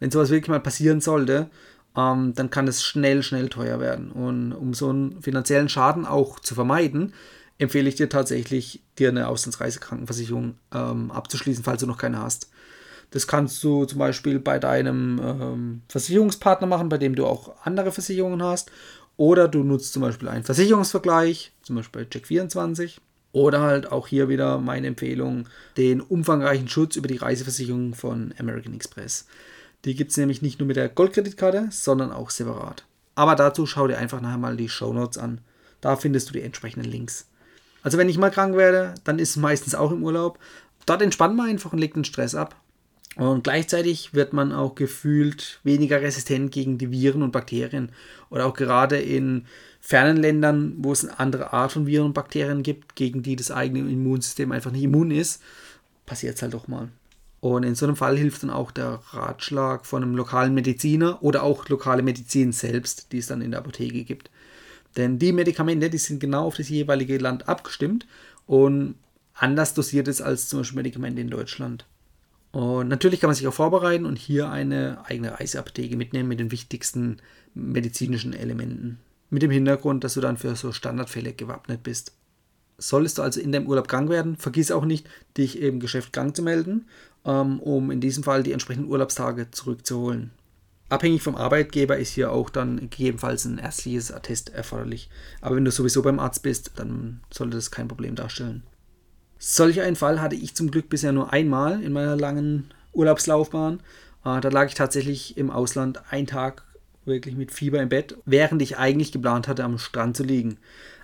wenn 0.01 0.11
sowas 0.11 0.31
wirklich 0.31 0.49
mal 0.49 0.61
passieren 0.61 1.01
sollte, 1.01 1.51
ähm, 1.97 2.33
dann 2.35 2.51
kann 2.51 2.69
es 2.69 2.83
schnell, 2.83 3.23
schnell 3.23 3.49
teuer 3.49 3.81
werden. 3.81 4.11
Und 4.11 4.53
um 4.53 4.75
so 4.75 4.89
einen 4.89 5.21
finanziellen 5.23 5.69
Schaden 5.69 6.07
auch 6.07 6.41
zu 6.41 6.55
vermeiden, 6.55 7.13
empfehle 7.59 7.89
ich 7.89 7.95
dir 7.95 8.09
tatsächlich, 8.09 8.83
dir 8.99 9.09
eine 9.09 9.29
Auslandsreisekrankenversicherung 9.29 10.55
ähm, 10.75 11.11
abzuschließen, 11.11 11.65
falls 11.65 11.81
du 11.81 11.87
noch 11.87 11.99
keine 11.99 12.21
hast. 12.21 12.51
Das 13.11 13.27
kannst 13.27 13.63
du 13.63 13.85
zum 13.85 13.99
Beispiel 13.99 14.39
bei 14.39 14.59
deinem 14.59 15.21
ähm, 15.23 15.83
Versicherungspartner 15.89 16.67
machen, 16.67 16.89
bei 16.89 16.99
dem 16.99 17.15
du 17.15 17.27
auch 17.27 17.55
andere 17.63 17.93
Versicherungen 17.93 18.43
hast. 18.43 18.71
Oder 19.19 19.49
du 19.49 19.63
nutzt 19.63 19.93
zum 19.93 20.03
Beispiel 20.03 20.29
einen 20.29 20.45
Versicherungsvergleich, 20.45 21.53
zum 21.63 21.77
Beispiel 21.77 22.05
bei 22.05 22.11
Check24. 22.11 22.97
Oder 23.33 23.63
halt 23.63 23.91
auch 23.91 24.07
hier 24.07 24.29
wieder 24.29 24.59
meine 24.59 24.87
Empfehlung, 24.87 25.49
den 25.77 26.01
umfangreichen 26.01 26.69
Schutz 26.69 26.97
über 26.97 27.09
die 27.09 27.17
Reiseversicherung 27.17 27.95
von 27.95 28.35
American 28.39 28.75
Express. 28.75 29.27
Die 29.85 29.95
gibt 29.95 30.11
es 30.11 30.17
nämlich 30.17 30.43
nicht 30.43 30.61
nur 30.61 30.67
mit 30.67 30.77
der 30.77 30.89
Goldkreditkarte, 30.89 31.69
sondern 31.71 32.13
auch 32.13 32.31
separat. 32.31 32.85
Aber 33.15 33.35
dazu 33.35 33.67
schau 33.67 33.89
dir 33.89 33.99
einfach 33.99 34.21
nachher 34.21 34.39
mal 34.39 34.57
die 34.57 34.69
Show 34.69 34.93
Notes 34.93 35.19
an. 35.19 35.41
Da 35.81 35.97
findest 35.97 36.29
du 36.29 36.35
die 36.35 36.43
entsprechenden 36.43 36.91
Links. 36.91 37.27
Also 37.83 37.99
wenn 37.99 38.09
ich 38.09 38.19
mal 38.19 38.31
krank 38.31 38.57
werde, 38.57 38.95
dann 39.05 39.19
ist 39.19 39.31
es 39.31 39.37
meistens 39.37 39.75
auch 39.75 39.91
im 39.91 40.05
Urlaub. 40.05 40.39
Dort 40.87 41.03
entspannt 41.03 41.37
man 41.37 41.49
einfach 41.49 41.73
und 41.73 41.79
legt 41.79 41.97
den 41.97 42.05
Stress 42.05 42.35
ab. 42.35 42.57
Und 43.17 43.45
gleichzeitig 43.45 44.15
wird 44.15 44.33
man 44.33 44.53
auch 44.53 44.75
gefühlt 44.75 45.61
weniger 45.65 46.01
resistent 46.01 46.51
gegen 46.51 46.79
die 46.79 46.91
Viren 46.91 47.23
und 47.23 47.33
Bakterien. 47.33 47.93
Oder 48.31 48.47
auch 48.47 48.55
gerade 48.55 48.99
in 48.99 49.47
fernen 49.81 50.17
Ländern, 50.17 50.75
wo 50.79 50.93
es 50.93 51.05
eine 51.05 51.21
andere 51.21 51.53
Art 51.53 51.73
von 51.73 51.87
Viren 51.87 52.07
und 52.07 52.15
Bakterien 52.15 52.63
gibt, 52.63 52.97
gegen 52.97 53.23
die 53.23 53.37
das 53.37 53.51
eigene 53.51 53.81
Immunsystem 53.91 54.51
einfach 54.51 54.71
nicht 54.71 54.85
immun 54.85 55.11
ist, 55.11 55.43
passiert 56.07 56.37
es 56.37 56.43
halt 56.43 56.55
doch 56.55 56.69
mal. 56.69 56.89
Und 57.41 57.65
in 57.65 57.75
so 57.75 57.87
einem 57.87 57.97
Fall 57.97 58.17
hilft 58.17 58.45
dann 58.45 58.51
auch 58.51 58.71
der 58.71 59.01
Ratschlag 59.11 59.85
von 59.85 60.03
einem 60.03 60.15
lokalen 60.15 60.55
Mediziner 60.55 61.23
oder 61.23 61.43
auch 61.43 61.69
lokale 61.69 62.03
Medizin 62.03 62.53
selbst, 62.53 63.13
die 63.13 63.19
es 63.19 63.27
dann 63.27 63.43
in 63.43 63.51
der 63.51 63.61
Apotheke 63.61 64.05
gibt. 64.05 64.31
Denn 64.97 65.19
die 65.19 65.33
Medikamente, 65.33 65.91
die 65.91 65.99
sind 65.99 66.21
genau 66.21 66.47
auf 66.47 66.57
das 66.57 66.69
jeweilige 66.69 67.19
Land 67.19 67.49
abgestimmt 67.49 68.07
und 68.47 68.95
anders 69.35 69.75
dosiert 69.75 70.07
ist 70.07 70.23
als 70.23 70.49
zum 70.49 70.61
Beispiel 70.61 70.77
Medikamente 70.77 71.21
in 71.21 71.31
Deutschland. 71.31 71.85
Und 72.53 72.89
natürlich 72.89 73.21
kann 73.21 73.29
man 73.29 73.35
sich 73.35 73.49
auch 73.49 73.55
vorbereiten 73.55 74.07
und 74.07 74.19
hier 74.19 74.51
eine 74.51 74.99
eigene 75.05 75.41
Reiseapotheke 75.41 75.97
mitnehmen 75.97 76.29
mit 76.29 76.39
den 76.39 76.51
wichtigsten 76.51 77.19
medizinischen 77.55 78.35
Elementen. 78.35 78.99
Mit 79.31 79.43
dem 79.43 79.51
Hintergrund, 79.51 80.05
dass 80.05 80.15
du 80.15 80.21
dann 80.21 80.37
für 80.37 80.55
so 80.55 80.73
Standardfälle 80.73 81.33
gewappnet 81.33 81.83
bist. 81.83 82.13
Solltest 82.77 83.19
du 83.19 83.23
also 83.23 83.41
in 83.41 83.53
deinem 83.53 83.67
Urlaub 83.67 83.89
krank 83.89 84.11
werden, 84.11 84.37
vergiss 84.37 84.71
auch 84.71 84.85
nicht, 84.85 85.09
dich 85.39 85.61
im 85.61 85.81
Geschäft 85.81 86.13
krank 86.13 86.37
zu 86.37 86.43
melden 86.43 86.87
ähm, 87.25 87.61
um 87.61 87.91
in 87.91 88.01
diesem 88.01 88.25
Fall 88.25 88.43
die 88.43 88.53
entsprechenden 88.53 88.91
Urlaubstage 88.91 89.51
zurückzuholen. 89.51 90.31
Abhängig 90.89 91.23
vom 91.23 91.37
Arbeitgeber 91.37 91.97
ist 91.97 92.11
hier 92.11 92.33
auch 92.33 92.51
dann 92.51 92.77
gegebenenfalls 92.77 93.47
ein 93.47 93.59
ärztliches 93.59 94.13
Attest 94.13 94.51
erforderlich. 94.51 95.09
Aber 95.41 95.57
wenn 95.57 95.65
du 95.65 95.71
sowieso 95.71 96.03
beim 96.03 96.19
Arzt 96.19 96.43
bist, 96.43 96.73
dann 96.77 97.21
sollte 97.33 97.57
das 97.57 97.71
kein 97.71 97.89
Problem 97.89 98.15
darstellen. 98.15 98.63
Solch 99.45 99.81
einen 99.81 99.97
Fall 99.97 100.21
hatte 100.21 100.37
ich 100.37 100.55
zum 100.55 100.71
Glück 100.71 100.89
bisher 100.89 101.11
nur 101.11 101.33
einmal 101.33 101.83
in 101.83 101.93
meiner 101.93 102.15
langen 102.15 102.71
Urlaubslaufbahn. 102.93 103.81
Äh, 104.25 104.41
da 104.41 104.49
lag 104.51 104.69
ich 104.69 104.75
tatsächlich 104.75 105.37
im 105.37 105.51
Ausland 105.51 106.01
einen 106.13 106.29
Tag 106.29 106.63
wirklich 107.05 107.35
mit 107.35 107.51
Fieber 107.51 107.83
im 107.83 107.89
Bett, 107.89 108.17
während 108.25 108.63
ich 108.63 108.79
eigentlich 108.79 109.11
geplant 109.11 109.49
hatte, 109.49 109.65
am 109.65 109.79
Strand 109.79 110.17
zu 110.17 110.23
liegen. 110.23 110.59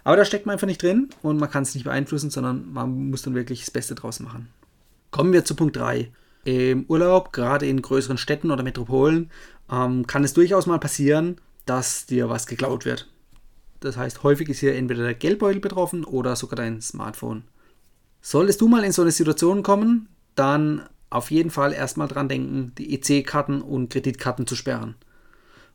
Aber 0.05 0.15
da 0.15 0.25
steckt 0.25 0.47
man 0.47 0.53
einfach 0.53 0.69
nicht 0.69 0.81
drin 0.81 1.09
und 1.21 1.41
man 1.41 1.51
kann 1.51 1.65
es 1.65 1.75
nicht 1.75 1.83
beeinflussen, 1.83 2.31
sondern 2.31 2.73
man 2.73 3.11
muss 3.11 3.23
dann 3.23 3.35
wirklich 3.35 3.59
das 3.59 3.73
Beste 3.73 3.97
draus 3.97 4.21
machen. 4.21 4.49
Kommen 5.11 5.33
wir 5.33 5.45
zu 5.45 5.57
Punkt 5.57 5.77
3. 5.77 6.09
Im 6.45 6.85
Urlaub, 6.87 7.33
gerade 7.33 7.67
in 7.67 7.83
größeren 7.83 8.19
Städten 8.19 8.53
oder 8.53 8.63
Metropolen, 8.63 9.33
ähm, 9.69 10.07
kann 10.07 10.23
es 10.23 10.33
durchaus 10.33 10.67
mal 10.67 10.79
passieren, 10.79 11.41
dass 11.67 12.07
dir 12.07 12.29
was 12.29 12.47
geklaut 12.47 12.85
wird. 12.85 13.11
Das 13.81 13.97
heißt, 13.97 14.23
häufig 14.23 14.49
ist 14.49 14.61
hier 14.61 14.77
entweder 14.77 15.03
der 15.03 15.15
Geldbeutel 15.15 15.61
betroffen 15.61 16.05
oder 16.05 16.37
sogar 16.37 16.57
dein 16.57 16.81
Smartphone. 16.81 17.43
Solltest 18.31 18.61
du 18.61 18.69
mal 18.69 18.85
in 18.85 18.93
so 18.93 19.01
eine 19.01 19.11
Situation 19.11 19.63
kommen, 19.63 20.07
dann 20.35 20.83
auf 21.09 21.31
jeden 21.31 21.49
Fall 21.49 21.73
erstmal 21.73 22.09
dran 22.09 22.29
denken, 22.29 22.75
die 22.77 22.93
EC-Karten 22.93 23.63
und 23.63 23.89
Kreditkarten 23.89 24.47
zu 24.47 24.55
sperren. 24.55 24.97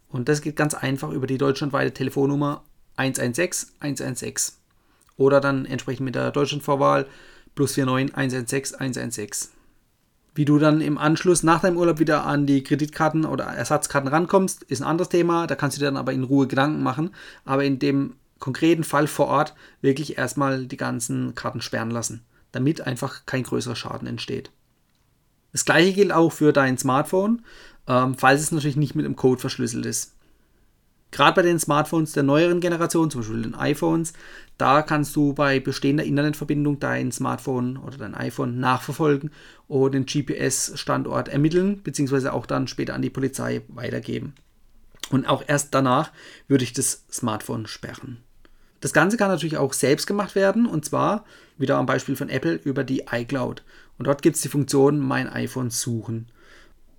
Und 0.07 0.29
das 0.29 0.41
geht 0.41 0.55
ganz 0.55 0.75
einfach 0.75 1.09
über 1.09 1.25
die 1.25 1.39
deutschlandweite 1.39 1.95
Telefonnummer 1.95 2.63
116 2.97 3.69
116 3.79 4.53
oder 5.17 5.41
dann 5.41 5.65
entsprechend 5.65 6.05
mit 6.05 6.13
der 6.13 6.29
Deutschlandvorwahl 6.29 7.07
plus 7.55 7.75
49 7.75 8.15
116 8.15 8.79
116. 8.79 9.49
Wie 10.35 10.45
du 10.45 10.59
dann 10.59 10.79
im 10.79 10.99
Anschluss 10.99 11.41
nach 11.41 11.61
deinem 11.61 11.77
Urlaub 11.77 11.97
wieder 11.97 12.23
an 12.23 12.45
die 12.45 12.63
Kreditkarten 12.63 13.25
oder 13.25 13.45
Ersatzkarten 13.45 14.09
rankommst, 14.09 14.61
ist 14.61 14.83
ein 14.83 14.87
anderes 14.87 15.09
Thema. 15.09 15.47
Da 15.47 15.55
kannst 15.55 15.77
du 15.77 15.79
dir 15.79 15.85
dann 15.85 15.97
aber 15.97 16.13
in 16.13 16.23
Ruhe 16.23 16.45
Gedanken 16.45 16.83
machen. 16.83 17.15
Aber 17.45 17.63
in 17.63 17.79
dem 17.79 18.17
konkreten 18.37 18.83
Fall 18.83 19.07
vor 19.07 19.25
Ort 19.25 19.55
wirklich 19.81 20.19
erstmal 20.19 20.67
die 20.67 20.77
ganzen 20.77 21.33
Karten 21.33 21.59
sperren 21.59 21.89
lassen, 21.89 22.23
damit 22.53 22.81
einfach 22.81 23.25
kein 23.25 23.43
größerer 23.43 23.75
Schaden 23.75 24.07
entsteht. 24.07 24.51
Das 25.51 25.65
gleiche 25.65 25.93
gilt 25.93 26.13
auch 26.13 26.31
für 26.31 26.53
dein 26.53 26.77
Smartphone, 26.77 27.43
ähm, 27.87 28.15
falls 28.15 28.41
es 28.41 28.51
natürlich 28.51 28.77
nicht 28.77 28.95
mit 28.95 29.05
dem 29.05 29.17
Code 29.17 29.41
verschlüsselt 29.41 29.85
ist. 29.85 30.15
Gerade 31.11 31.35
bei 31.35 31.41
den 31.43 31.59
Smartphones 31.59 32.13
der 32.13 32.23
neueren 32.23 32.59
Generation, 32.59 33.11
zum 33.11 33.21
Beispiel 33.21 33.43
den 33.43 33.53
iPhones, 33.53 34.13
da 34.57 34.81
kannst 34.81 35.15
du 35.15 35.33
bei 35.33 35.59
bestehender 35.59 36.03
Internetverbindung 36.03 36.79
dein 36.79 37.11
Smartphone 37.11 37.77
oder 37.77 37.97
dein 37.97 38.15
iPhone 38.15 38.59
nachverfolgen 38.59 39.29
und 39.67 39.91
den 39.91 40.07
GPS-Standort 40.07 41.27
ermitteln, 41.27 41.83
beziehungsweise 41.83 42.33
auch 42.33 42.47
dann 42.47 42.67
später 42.67 42.95
an 42.95 43.03
die 43.03 43.11
Polizei 43.11 43.61
weitergeben. 43.67 44.33
Und 45.11 45.27
auch 45.27 45.43
erst 45.45 45.75
danach 45.75 46.11
würde 46.47 46.63
ich 46.63 46.73
das 46.73 47.05
Smartphone 47.11 47.67
sperren. 47.67 48.23
Das 48.83 48.91
Ganze 48.91 49.15
kann 49.15 49.29
natürlich 49.29 49.55
auch 49.55 49.71
selbst 49.71 50.07
gemacht 50.07 50.35
werden 50.35 50.65
und 50.65 50.83
zwar 50.83 51.23
wieder 51.57 51.77
am 51.77 51.85
Beispiel 51.85 52.17
von 52.17 52.27
Apple 52.27 52.55
über 52.65 52.83
die 52.83 53.05
iCloud. 53.09 53.63
Und 53.97 54.07
dort 54.07 54.21
gibt 54.21 54.35
es 54.35 54.41
die 54.41 54.49
Funktion 54.49 54.99
Mein 54.99 55.29
iPhone 55.29 55.69
suchen. 55.69 56.27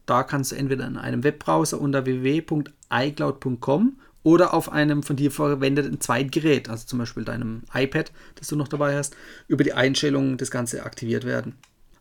Da 0.06 0.22
kannst 0.22 0.52
du 0.52 0.56
entweder 0.56 0.86
in 0.86 0.96
einem 0.96 1.24
Webbrowser 1.24 1.78
unter 1.78 2.06
www.icloud.com 2.06 3.98
oder 4.22 4.54
auf 4.54 4.72
einem 4.72 5.02
von 5.02 5.16
dir 5.16 5.30
verwendeten 5.30 6.00
Zweitgerät, 6.00 6.70
also 6.70 6.86
zum 6.86 7.00
Beispiel 7.00 7.22
deinem 7.22 7.64
iPad, 7.74 8.12
das 8.36 8.48
du 8.48 8.56
noch 8.56 8.68
dabei 8.68 8.96
hast, 8.96 9.14
über 9.46 9.62
die 9.62 9.74
Einstellungen 9.74 10.38
das 10.38 10.50
Ganze 10.50 10.84
aktiviert 10.86 11.26
werden. 11.26 11.54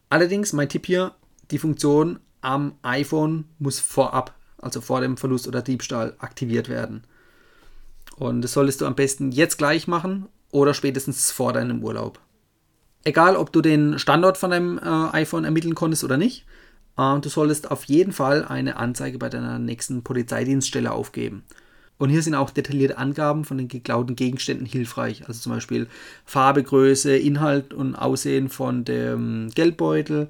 Allerdings, 0.09 0.53
mein 0.53 0.69
Tipp 0.69 0.85
hier, 0.85 1.11
die 1.51 1.59
Funktion 1.59 2.21
am 2.39 2.75
iPhone 2.83 3.49
muss 3.59 3.81
vorab, 3.81 4.33
also 4.59 4.79
vor 4.79 5.01
dem 5.01 5.17
Verlust 5.17 5.45
oder 5.45 5.61
Diebstahl, 5.61 6.15
aktiviert 6.19 6.69
werden. 6.69 7.03
Und 8.17 8.41
das 8.41 8.53
solltest 8.53 8.81
du 8.81 8.85
am 8.85 8.95
besten 8.95 9.31
jetzt 9.31 9.57
gleich 9.57 9.87
machen 9.87 10.27
oder 10.51 10.73
spätestens 10.73 11.31
vor 11.31 11.53
deinem 11.53 11.83
Urlaub. 11.83 12.19
Egal, 13.03 13.35
ob 13.35 13.51
du 13.51 13.61
den 13.61 13.99
Standort 13.99 14.37
von 14.37 14.51
deinem 14.51 14.77
äh, 14.77 15.17
iPhone 15.17 15.43
ermitteln 15.43 15.75
konntest 15.75 16.03
oder 16.03 16.17
nicht, 16.17 16.45
äh, 16.97 17.19
du 17.19 17.27
solltest 17.27 17.69
auf 17.71 17.83
jeden 17.85 18.13
Fall 18.13 18.45
eine 18.45 18.77
Anzeige 18.77 19.17
bei 19.17 19.29
deiner 19.29 19.59
nächsten 19.59 20.03
Polizeidienststelle 20.03 20.91
aufgeben. 20.91 21.43
Und 21.97 22.09
hier 22.09 22.21
sind 22.21 22.35
auch 22.35 22.49
detaillierte 22.49 22.97
Angaben 22.97 23.45
von 23.45 23.57
den 23.57 23.67
geklauten 23.67 24.15
Gegenständen 24.15 24.65
hilfreich. 24.65 25.27
Also 25.27 25.41
zum 25.41 25.53
Beispiel 25.53 25.87
Farbe, 26.25 26.63
Größe, 26.63 27.15
Inhalt 27.15 27.73
und 27.73 27.95
Aussehen 27.95 28.49
von 28.49 28.83
dem 28.83 29.49
Geldbeutel 29.53 30.29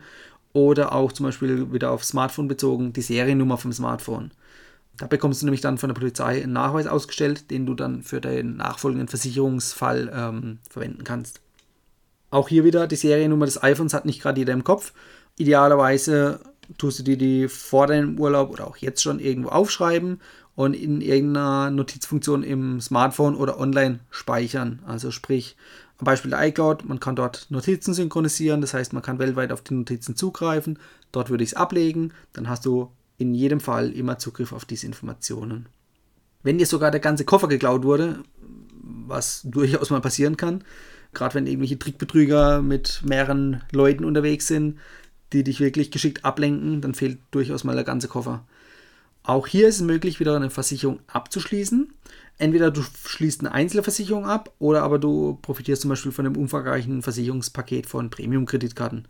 oder 0.52 0.94
auch 0.94 1.12
zum 1.12 1.26
Beispiel 1.26 1.72
wieder 1.74 1.92
auf 1.92 2.04
Smartphone 2.04 2.48
bezogen 2.48 2.94
die 2.94 3.02
Seriennummer 3.02 3.58
vom 3.58 3.74
Smartphone. 3.74 4.32
Da 4.98 5.08
bekommst 5.08 5.42
du 5.42 5.46
nämlich 5.46 5.62
dann 5.62 5.78
von 5.78 5.90
der 5.90 5.96
Polizei 5.96 6.44
einen 6.44 6.54
Nachweis 6.54 6.88
ausgestellt, 6.88 7.50
den 7.50 7.66
du 7.66 7.74
dann 7.74 8.04
für 8.04 8.22
deinen 8.22 8.58
nachfolgenden 8.58 9.08
Versicherungsfall 9.08 10.12
ähm, 10.14 10.60
verwenden 10.70 11.04
kannst. 11.04 11.42
Auch 12.30 12.48
hier 12.50 12.64
wieder 12.64 12.88
die 12.88 12.96
Seriennummer 12.96 13.46
des 13.46 13.62
iPhones 13.62 13.94
hat 13.94 14.06
nicht 14.06 14.22
gerade 14.22 14.40
jeder 14.40 14.54
im 14.54 14.64
Kopf. 14.64 14.94
Idealerweise 15.38 16.40
tust 16.78 17.00
du 17.00 17.04
dir 17.04 17.18
die 17.18 17.48
vor 17.48 17.88
deinem 17.88 18.20
Urlaub 18.20 18.52
oder 18.52 18.68
auch 18.68 18.78
jetzt 18.78 19.02
schon 19.02 19.20
irgendwo 19.20 19.50
aufschreiben 19.50 20.22
und 20.56 20.76
in 20.76 21.02
irgendeiner 21.02 21.72
Notizfunktion 21.72 22.44
im 22.44 22.80
Smartphone 22.80 23.36
oder 23.36 23.60
online 23.60 24.00
speichern. 24.12 24.80
Also 24.86 25.12
sprich, 25.12 25.56
am 25.98 26.06
Beispiel 26.06 26.32
der 26.32 26.48
iCloud, 26.48 26.86
man 26.86 27.00
kann 27.00 27.16
dort 27.16 27.48
Notizen 27.50 27.94
synchronisieren, 27.94 28.62
das 28.62 28.74
heißt, 28.74 28.94
man 28.94 29.04
kann 29.04 29.20
weltweit 29.20 29.52
auf 29.52 29.62
die 29.62 29.74
Notizen 29.74 30.16
zugreifen. 30.16 30.80
Dort 31.12 31.30
würde 31.30 31.44
ich 31.44 31.52
es 31.52 31.56
ablegen, 31.56 32.14
dann 32.34 32.50
hast 32.50 32.66
du 32.66 32.92
in 33.24 33.34
jedem 33.34 33.60
Fall 33.60 33.92
immer 33.92 34.20
Zugriff 34.20 34.54
auf 34.54 34.66
diese 34.66 34.86
Informationen. 34.86 35.68
Wenn 36.44 36.58
dir 36.58 36.66
sogar 36.66 36.92
der 36.92 37.00
ganze 37.00 37.26
Koffer 37.26 37.48
geklaut 37.48 37.84
wurde, 37.84 38.24
was 38.82 39.42
durchaus 39.44 39.90
mal 39.90 40.02
passieren 40.02 40.38
kann, 40.38 40.64
gerade 41.14 41.36
wenn 41.36 41.48
irgendwelche 41.48 41.80
Trickbetrüger 41.80 42.62
mit 42.62 43.02
mehreren 43.06 43.64
Leuten 43.72 44.06
unterwegs 44.06 44.48
sind, 44.48 44.78
die 45.32 45.44
dich 45.44 45.60
wirklich 45.60 45.90
geschickt 45.90 46.26
ablenken, 46.26 46.82
dann 46.82 46.94
fehlt 46.94 47.20
durchaus 47.32 47.64
mal 47.64 47.76
der 47.76 47.84
ganze 47.84 48.08
Koffer. 48.08 48.46
Auch 49.24 49.48
hier 49.48 49.70
ist 49.70 49.78
es 49.78 49.82
möglich, 49.82 50.20
wieder 50.20 50.36
eine 50.36 50.50
Versicherung 50.50 51.00
abzuschließen. 51.08 51.94
Entweder 52.38 52.72
du 52.72 52.82
schließt 52.82 53.40
eine 53.40 53.54
Einzelversicherung 53.54 54.26
ab 54.26 54.54
oder 54.60 54.84
aber 54.84 55.00
du 55.00 55.40
profitierst 55.42 55.84
zum 55.84 55.90
Beispiel 55.90 56.12
von 56.12 56.26
einem 56.26 56.36
umfangreichen 56.36 57.02
Versicherungspaket 57.02 57.86
von 57.88 58.10
Premium-Kreditkarten. 58.10 59.08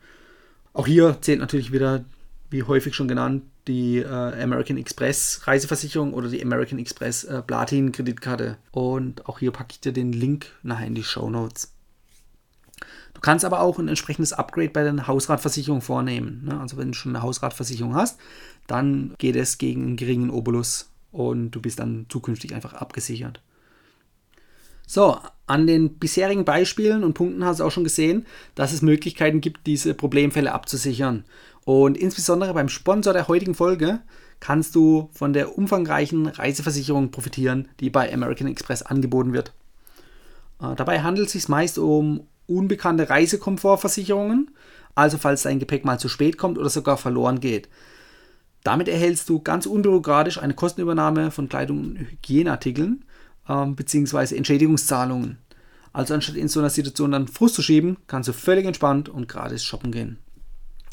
Auch 0.73 0.85
hier 0.85 1.17
zählt 1.21 1.39
natürlich 1.39 1.71
wieder, 1.71 2.05
wie 2.53 2.63
häufig 2.63 2.93
schon 2.93 3.07
genannt, 3.07 3.43
die 3.67 3.97
äh, 3.97 4.05
American 4.07 4.77
Express 4.77 5.41
Reiseversicherung 5.47 6.13
oder 6.13 6.29
die 6.29 6.41
American 6.41 6.77
Express 6.77 7.23
äh, 7.23 7.41
Platin 7.41 7.91
Kreditkarte. 7.91 8.57
Und 8.71 9.25
auch 9.25 9.39
hier 9.39 9.51
packe 9.51 9.71
ich 9.71 9.79
dir 9.79 9.91
den 9.91 10.13
Link 10.13 10.45
nachher 10.61 10.85
in 10.85 10.93
die 10.93 11.03
Show 11.03 11.31
Notes. 11.31 11.73
Du 13.15 13.21
kannst 13.21 13.43
aber 13.43 13.59
auch 13.59 13.79
ein 13.79 13.87
entsprechendes 13.87 14.33
Upgrade 14.33 14.69
bei 14.69 14.83
deiner 14.83 15.07
Hausratversicherung 15.07 15.81
vornehmen. 15.81 16.43
Ne? 16.45 16.59
Also 16.59 16.77
wenn 16.77 16.89
du 16.89 16.93
schon 16.93 17.15
eine 17.15 17.23
Hausratversicherung 17.23 17.95
hast, 17.95 18.19
dann 18.67 19.15
geht 19.17 19.35
es 19.35 19.57
gegen 19.57 19.83
einen 19.83 19.97
geringen 19.97 20.29
Obolus 20.29 20.91
und 21.11 21.51
du 21.51 21.59
bist 21.59 21.79
dann 21.79 22.05
zukünftig 22.07 22.53
einfach 22.53 22.73
abgesichert. 22.73 23.41
So, 24.87 25.17
an 25.47 25.67
den 25.67 25.97
bisherigen 25.97 26.45
Beispielen 26.45 27.03
und 27.03 27.13
Punkten 27.13 27.43
hast 27.45 27.59
du 27.59 27.63
auch 27.63 27.71
schon 27.71 27.83
gesehen, 27.83 28.25
dass 28.55 28.73
es 28.73 28.81
Möglichkeiten 28.81 29.41
gibt, 29.41 29.67
diese 29.67 29.93
Problemfälle 29.93 30.53
abzusichern. 30.53 31.25
Und 31.65 31.97
insbesondere 31.97 32.53
beim 32.53 32.69
Sponsor 32.69 33.13
der 33.13 33.27
heutigen 33.27 33.55
Folge 33.55 34.01
kannst 34.39 34.75
du 34.75 35.09
von 35.13 35.31
der 35.33 35.57
umfangreichen 35.57 36.27
Reiseversicherung 36.27 37.11
profitieren, 37.11 37.69
die 37.79 37.89
bei 37.89 38.13
American 38.13 38.47
Express 38.47 38.81
angeboten 38.81 39.33
wird. 39.33 39.53
Äh, 40.61 40.75
dabei 40.75 41.01
handelt 41.01 41.27
es 41.27 41.33
sich 41.33 41.47
meist 41.47 41.77
um 41.77 42.27
unbekannte 42.45 43.09
Reisekomfortversicherungen, 43.09 44.51
also 44.95 45.17
falls 45.17 45.43
dein 45.43 45.59
Gepäck 45.59 45.85
mal 45.85 45.99
zu 45.99 46.09
spät 46.09 46.37
kommt 46.37 46.57
oder 46.57 46.69
sogar 46.69 46.97
verloren 46.97 47.39
geht. 47.39 47.69
Damit 48.63 48.87
erhältst 48.87 49.29
du 49.29 49.39
ganz 49.39 49.65
unbürokratisch 49.65 50.37
eine 50.37 50.53
Kostenübernahme 50.53 51.31
von 51.31 51.49
Kleidung 51.49 51.79
und 51.79 51.99
Hygieneartikeln 51.99 53.05
ähm, 53.47 53.75
bzw. 53.75 54.35
Entschädigungszahlungen. 54.35 55.37
Also 55.91 56.15
anstatt 56.15 56.35
in 56.35 56.47
so 56.47 56.59
einer 56.59 56.71
Situation 56.71 57.11
dann 57.11 57.27
Frust 57.27 57.55
zu 57.55 57.61
schieben, 57.61 57.97
kannst 58.07 58.27
du 58.27 58.33
völlig 58.33 58.65
entspannt 58.65 59.09
und 59.09 59.27
gratis 59.27 59.63
shoppen 59.63 59.91
gehen. 59.91 60.17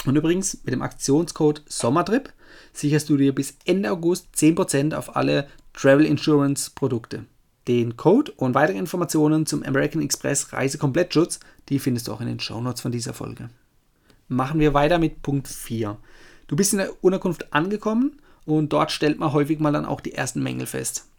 Und 0.07 0.17
übrigens, 0.17 0.63
mit 0.65 0.73
dem 0.73 0.83
Aktionscode 0.83 1.63
Sommertrip 1.67 2.33
sicherst 2.73 3.09
du 3.09 3.17
dir 3.17 3.35
bis 3.35 3.57
Ende 3.65 3.91
August 3.91 4.29
10% 4.37 4.95
auf 4.95 5.17
alle 5.17 5.47
Travel 5.73 6.07
Insurance 6.07 6.71
Produkte. 6.75 7.25
Den 7.69 7.97
Code 7.97 8.33
und 8.33 8.55
weitere 8.55 8.79
Informationen 8.79 9.47
zum 9.47 9.63
American 9.63 10.03
Express 10.03 10.53
Reisekomplettschutz, 10.53 11.41
die 11.69 11.79
findest 11.79 12.09
du 12.09 12.13
auch 12.13 12.21
in 12.21 12.27
den 12.27 12.41
Shownotes 12.41 12.81
von 12.81 12.93
dieser 12.93 13.13
Folge. 13.13 13.51
Machen 14.29 14.61
wir 14.61 14.75
weiter 14.75 14.99
mit 14.99 15.23
Punkt 15.23 15.49
4. 15.49 15.99
Du 16.47 16.57
bist 16.57 16.73
in 16.73 16.79
der 16.79 17.05
Unterkunft 17.05 17.53
angekommen 17.53 18.21
und 18.45 18.73
dort 18.73 18.91
stellt 18.91 19.19
man 19.19 19.33
häufig 19.33 19.61
mal 19.61 19.73
dann 19.73 19.85
auch 19.85 20.01
die 20.01 20.15
ersten 20.15 20.43
Mängel 20.43 20.67
fest. 20.67 21.10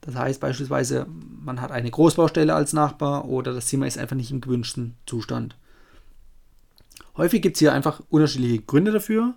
Das 0.00 0.14
heißt 0.14 0.40
beispielsweise, 0.40 1.06
man 1.08 1.60
hat 1.60 1.70
eine 1.70 1.90
Großbaustelle 1.90 2.54
als 2.54 2.72
Nachbar 2.72 3.26
oder 3.26 3.52
das 3.52 3.66
Zimmer 3.66 3.86
ist 3.86 3.98
einfach 3.98 4.16
nicht 4.16 4.30
im 4.30 4.40
gewünschten 4.40 4.96
Zustand. 5.06 5.56
Häufig 7.16 7.42
gibt 7.42 7.56
es 7.56 7.60
hier 7.60 7.72
einfach 7.72 8.00
unterschiedliche 8.10 8.62
Gründe 8.62 8.92
dafür 8.92 9.34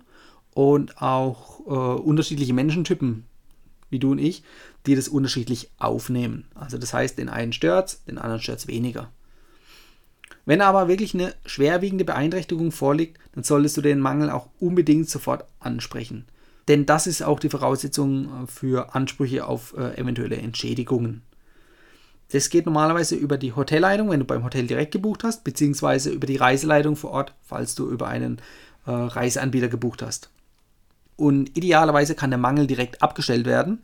und 0.54 1.02
auch 1.02 1.60
äh, 1.66 2.00
unterschiedliche 2.00 2.54
Menschentypen, 2.54 3.24
wie 3.90 3.98
du 3.98 4.12
und 4.12 4.18
ich, 4.18 4.44
die 4.86 4.94
das 4.94 5.08
unterschiedlich 5.08 5.70
aufnehmen. 5.78 6.46
Also 6.54 6.78
das 6.78 6.94
heißt, 6.94 7.18
den 7.18 7.28
einen 7.28 7.52
stört 7.52 7.88
es, 7.88 8.04
den 8.04 8.18
anderen 8.18 8.40
stört 8.40 8.60
es 8.60 8.66
weniger. 8.68 9.10
Wenn 10.44 10.60
aber 10.60 10.88
wirklich 10.88 11.14
eine 11.14 11.34
schwerwiegende 11.46 12.04
Beeinträchtigung 12.04 12.72
vorliegt, 12.72 13.18
dann 13.34 13.44
solltest 13.44 13.76
du 13.76 13.80
den 13.80 14.00
Mangel 14.00 14.30
auch 14.30 14.48
unbedingt 14.58 15.08
sofort 15.08 15.44
ansprechen. 15.60 16.26
Denn 16.68 16.86
das 16.86 17.06
ist 17.06 17.22
auch 17.22 17.40
die 17.40 17.48
Voraussetzung 17.48 18.44
äh, 18.44 18.46
für 18.46 18.94
Ansprüche 18.94 19.46
auf 19.46 19.74
äh, 19.76 19.96
eventuelle 19.98 20.36
Entschädigungen. 20.36 21.22
Das 22.30 22.48
geht 22.48 22.64
normalerweise 22.64 23.14
über 23.14 23.36
die 23.36 23.52
Hotelleitung, 23.52 24.08
wenn 24.10 24.20
du 24.20 24.24
beim 24.24 24.42
Hotel 24.44 24.66
direkt 24.66 24.92
gebucht 24.92 25.22
hast, 25.22 25.44
beziehungsweise 25.44 26.10
über 26.10 26.26
die 26.26 26.36
Reiseleitung 26.36 26.96
vor 26.96 27.10
Ort, 27.10 27.34
falls 27.42 27.74
du 27.74 27.90
über 27.90 28.08
einen 28.08 28.38
äh, 28.86 28.90
Reiseanbieter 28.90 29.68
gebucht 29.68 30.02
hast. 30.02 30.30
Und 31.16 31.56
idealerweise 31.56 32.14
kann 32.14 32.30
der 32.30 32.38
Mangel 32.38 32.66
direkt 32.66 33.02
abgestellt 33.02 33.44
werden. 33.44 33.82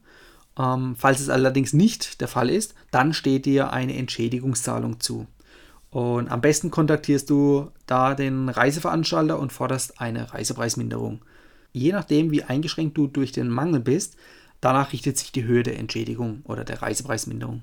Ähm, 0.58 0.96
falls 0.98 1.20
es 1.20 1.28
allerdings 1.28 1.72
nicht 1.72 2.20
der 2.20 2.28
Fall 2.28 2.48
ist, 2.48 2.74
dann 2.90 3.12
steht 3.12 3.44
dir 3.44 3.72
eine 3.72 3.96
Entschädigungszahlung 3.96 4.98
zu. 4.98 5.26
Und 5.90 6.30
am 6.30 6.40
besten 6.40 6.70
kontaktierst 6.70 7.30
du 7.30 7.70
da 7.86 8.14
den 8.14 8.48
Reiseveranstalter 8.48 9.38
und 9.38 9.52
forderst 9.52 10.00
eine 10.00 10.32
Reisepreisminderung. 10.32 11.20
Je 11.72 11.92
nachdem, 11.92 12.30
wie 12.30 12.42
eingeschränkt 12.42 12.96
du 12.96 13.06
durch 13.06 13.32
den 13.32 13.48
Mangel 13.48 13.80
bist, 13.80 14.16
danach 14.60 14.92
richtet 14.92 15.18
sich 15.18 15.32
die 15.32 15.44
Höhe 15.44 15.62
der 15.62 15.78
Entschädigung 15.78 16.40
oder 16.44 16.64
der 16.64 16.82
Reisepreisminderung. 16.82 17.62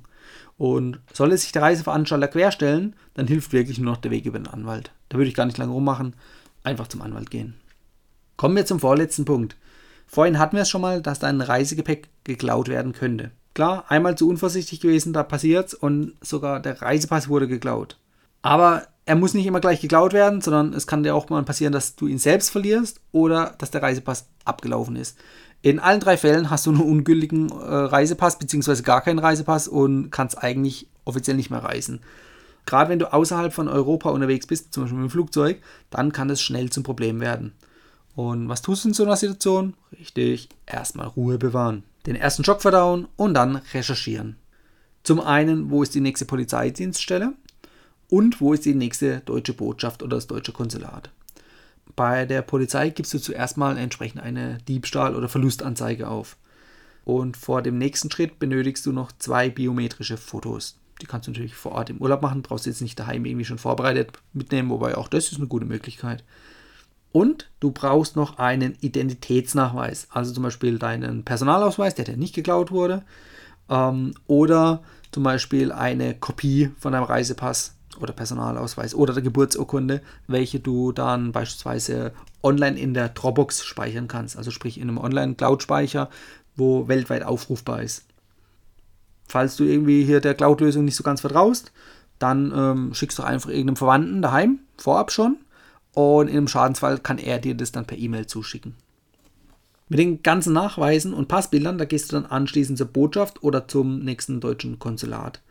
Und 0.58 1.00
soll 1.12 1.36
sich 1.38 1.52
der 1.52 1.64
Reiseveranstalter 1.64 2.28
querstellen, 2.28 2.96
dann 3.14 3.28
hilft 3.28 3.52
wirklich 3.52 3.78
nur 3.78 3.92
noch 3.92 4.02
der 4.02 4.12
Weg 4.12 4.26
über 4.26 4.40
den 4.40 4.48
Anwalt. 4.48 4.92
Da 5.10 5.18
würde 5.18 5.28
ich 5.28 5.36
gar 5.36 5.46
nicht 5.46 5.58
lange 5.58 5.74
rummachen, 5.74 6.16
einfach 6.64 6.88
zum 6.88 7.02
Anwalt 7.02 7.30
gehen. 7.30 7.56
Kommen 8.38 8.56
wir 8.56 8.66
zum 8.66 8.80
vorletzten 8.80 9.26
Punkt. 9.26 9.58
Vorhin 10.08 10.40
hatten 10.40 10.56
wir 10.56 10.64
es 10.64 10.70
schon 10.70 10.82
mal, 10.82 11.02
dass 11.02 11.20
dein 11.20 11.42
Reisegepäck 11.42 12.10
geklaut 12.24 12.68
werden 12.68 12.94
könnte. 12.94 13.32
Klar, 13.54 13.86
einmal 13.88 14.18
zu 14.18 14.30
unvorsichtig 14.30 14.82
gewesen, 14.82 15.14
da 15.14 15.24
passiert's 15.24 15.74
und 15.74 16.14
sogar 16.22 16.60
der 16.60 16.82
Reisepass 16.82 17.30
wurde 17.30 17.48
geklaut. 17.48 17.98
Aber 18.42 18.88
er 19.06 19.16
muss 19.16 19.34
nicht 19.34 19.46
immer 19.46 19.60
gleich 19.60 19.82
geklaut 19.82 20.14
werden, 20.14 20.42
sondern 20.42 20.74
es 20.74 20.88
kann 20.88 21.04
dir 21.04 21.16
auch 21.16 21.30
mal 21.30 21.44
passieren, 21.44 21.74
dass 21.74 21.96
du 21.96 22.08
ihn 22.08 22.18
selbst 22.18 22.50
verlierst 22.50 23.02
oder 23.12 23.56
dass 23.60 23.72
der 23.72 23.84
Reisepass 23.84 24.28
abgelaufen 24.46 24.96
ist. 24.96 25.18
In 25.62 25.80
allen 25.80 26.00
drei 26.00 26.18
Fällen 26.18 26.50
hast 26.50 26.66
du 26.66 26.72
einen 26.72 26.82
ungültigen 26.82 27.50
äh, 27.50 27.54
Reisepass 27.54 28.40
bzw. 28.40 28.82
gar 28.82 29.02
keinen 29.02 29.20
Reisepass 29.20 29.68
und 29.68 30.10
kannst 30.12 30.42
eigentlich 30.42 30.88
offiziell 31.06 31.38
nicht 31.38 31.52
mehr 31.52 31.64
reisen. 31.64 32.02
Gerade 32.66 32.90
wenn 32.90 33.00
du 33.00 33.14
außerhalb 33.14 33.54
von 33.54 33.68
Europa 33.68 34.10
unterwegs 34.10 34.48
bist, 34.48 34.74
zum 34.74 34.84
Beispiel 34.84 35.00
mit 35.00 35.10
dem 35.10 35.12
Flugzeug, 35.12 35.62
dann 35.92 36.12
kann 36.12 36.28
das 36.28 36.42
schnell 36.42 36.72
zum 36.72 36.84
Problem 36.84 37.20
werden. 37.20 37.54
Und 38.16 38.50
was 38.50 38.64
tust 38.64 38.84
du 38.84 38.90
in 38.90 38.94
so 38.96 39.04
einer 39.04 39.18
Situation? 39.18 39.76
Richtig, 40.00 40.50
erstmal 40.66 41.08
Ruhe 41.08 41.38
bewahren. 41.38 41.84
Den 42.08 42.16
ersten 42.16 42.44
Schock 42.44 42.62
verdauen 42.62 43.08
und 43.18 43.36
dann 43.36 43.58
recherchieren. 43.74 44.38
Zum 45.04 45.20
einen, 45.20 45.70
wo 45.70 45.84
ist 45.84 45.94
die 45.94 46.02
nächste 46.02 46.26
Polizeidienststelle 46.26 47.34
und 48.10 48.42
wo 48.42 48.54
ist 48.54 48.66
die 48.66 48.76
nächste 48.76 49.22
deutsche 49.22 49.54
Botschaft 49.54 50.04
oder 50.04 50.18
das 50.18 50.28
deutsche 50.28 50.52
Konsulat. 50.52 51.10
Bei 51.96 52.26
der 52.26 52.42
Polizei 52.42 52.90
gibst 52.90 53.14
du 53.14 53.20
zuerst 53.20 53.58
mal 53.58 53.78
entsprechend 53.78 54.22
eine 54.22 54.58
Diebstahl- 54.68 55.16
oder 55.16 55.30
Verlustanzeige 55.30 56.08
auf. 56.08 56.38
Und 57.06 57.38
vor 57.38 57.62
dem 57.62 57.78
nächsten 57.78 58.12
Schritt 58.12 58.40
benötigst 58.40 58.86
du 58.86 58.92
noch 58.92 59.12
zwei 59.18 59.50
biometrische 59.50 60.18
Fotos. 60.18 60.78
Die 61.02 61.06
kannst 61.06 61.28
du 61.28 61.32
natürlich 61.32 61.56
vor 61.56 61.74
Ort 61.74 61.90
im 61.90 62.00
Urlaub 62.00 62.22
machen, 62.22 62.42
brauchst 62.42 62.66
du 62.66 62.70
jetzt 62.70 62.82
nicht 62.82 63.00
daheim 63.00 63.26
irgendwie 63.26 63.46
schon 63.46 63.58
vorbereitet 63.58 64.14
mitnehmen, 64.34 64.70
wobei 64.70 64.98
auch 64.98 65.08
das 65.08 65.32
ist 65.32 65.38
eine 65.38 65.48
gute 65.48 65.66
Möglichkeit. 65.66 66.24
Und 67.12 67.50
du 67.60 67.72
brauchst 67.72 68.16
noch 68.16 68.40
einen 68.40 68.76
Identitätsnachweis, 68.82 70.08
also 70.10 70.34
zum 70.34 70.44
Beispiel 70.44 70.80
deinen 70.80 71.24
Personalausweis, 71.24 71.96
der 71.96 72.06
dir 72.06 72.18
nicht 72.18 72.36
geklaut 72.36 72.72
wurde, 72.72 73.04
ähm, 73.70 74.16
oder 74.28 74.84
zum 75.12 75.24
Beispiel 75.24 75.72
eine 75.72 76.16
Kopie 76.16 76.72
von 76.78 76.92
deinem 76.92 77.06
Reisepass 77.06 77.75
oder 78.00 78.14
Personalausweis 78.14 78.96
oder 78.96 79.14
der 79.14 79.24
Geburtsurkunde, 79.24 80.02
welche 80.28 80.60
du 80.60 80.92
dann 80.92 81.32
beispielsweise 81.32 82.14
online 82.44 82.80
in 82.80 82.94
der 82.94 83.10
Dropbox 83.10 83.66
speichern 83.66 84.08
kannst, 84.08 84.38
also 84.38 84.52
sprich 84.52 84.78
in 84.78 84.90
einem 84.90 84.98
Online-Cloud-Speicher, 84.98 86.10
wo 86.56 86.88
weltweit 86.88 87.24
aufrufbar 87.24 87.82
ist. 87.82 88.06
Falls 89.28 89.56
du 89.56 89.64
irgendwie 89.64 90.04
hier 90.04 90.22
der 90.22 90.36
Cloud-Lösung 90.36 90.86
nicht 90.86 90.96
so 90.96 91.04
ganz 91.04 91.22
vertraust, 91.22 91.72
dann 92.20 92.54
ähm, 92.56 92.94
schickst 92.94 93.18
du 93.20 93.24
einfach 93.24 93.50
irgendeinem 93.50 93.76
Verwandten 93.76 94.22
daheim, 94.22 94.60
vorab 94.78 95.12
schon, 95.12 95.38
und 95.94 96.28
in 96.28 96.38
einem 96.38 96.48
Schadensfall 96.48 97.00
kann 97.00 97.18
er 97.18 97.40
dir 97.40 97.56
das 97.56 97.72
dann 97.72 97.86
per 97.86 97.98
E-Mail 97.98 98.28
zuschicken. 98.28 98.76
Mit 99.88 100.00
den 100.00 100.24
ganzen 100.24 100.54
Nachweisen 100.54 101.14
und 101.14 101.28
Passbildern, 101.28 101.78
da 101.78 101.86
gehst 101.86 102.12
du 102.12 102.16
dann 102.16 102.26
anschließend 102.26 102.78
zur 102.78 102.88
Botschaft 102.88 103.44
oder 103.44 103.68
zum 103.68 104.00
nächsten 104.00 104.40
deutschen 104.40 104.80
Konsulat. 104.80 105.42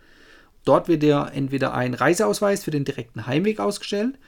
Dort 0.64 0.88
wird 0.88 1.02
dir 1.02 1.30
entweder 1.34 1.74
ein 1.74 1.94
Reiseausweis 1.94 2.64
für 2.64 2.70
den 2.70 2.84
direkten 2.84 3.26
Heimweg 3.26 3.60
ausgestellt 3.60 4.18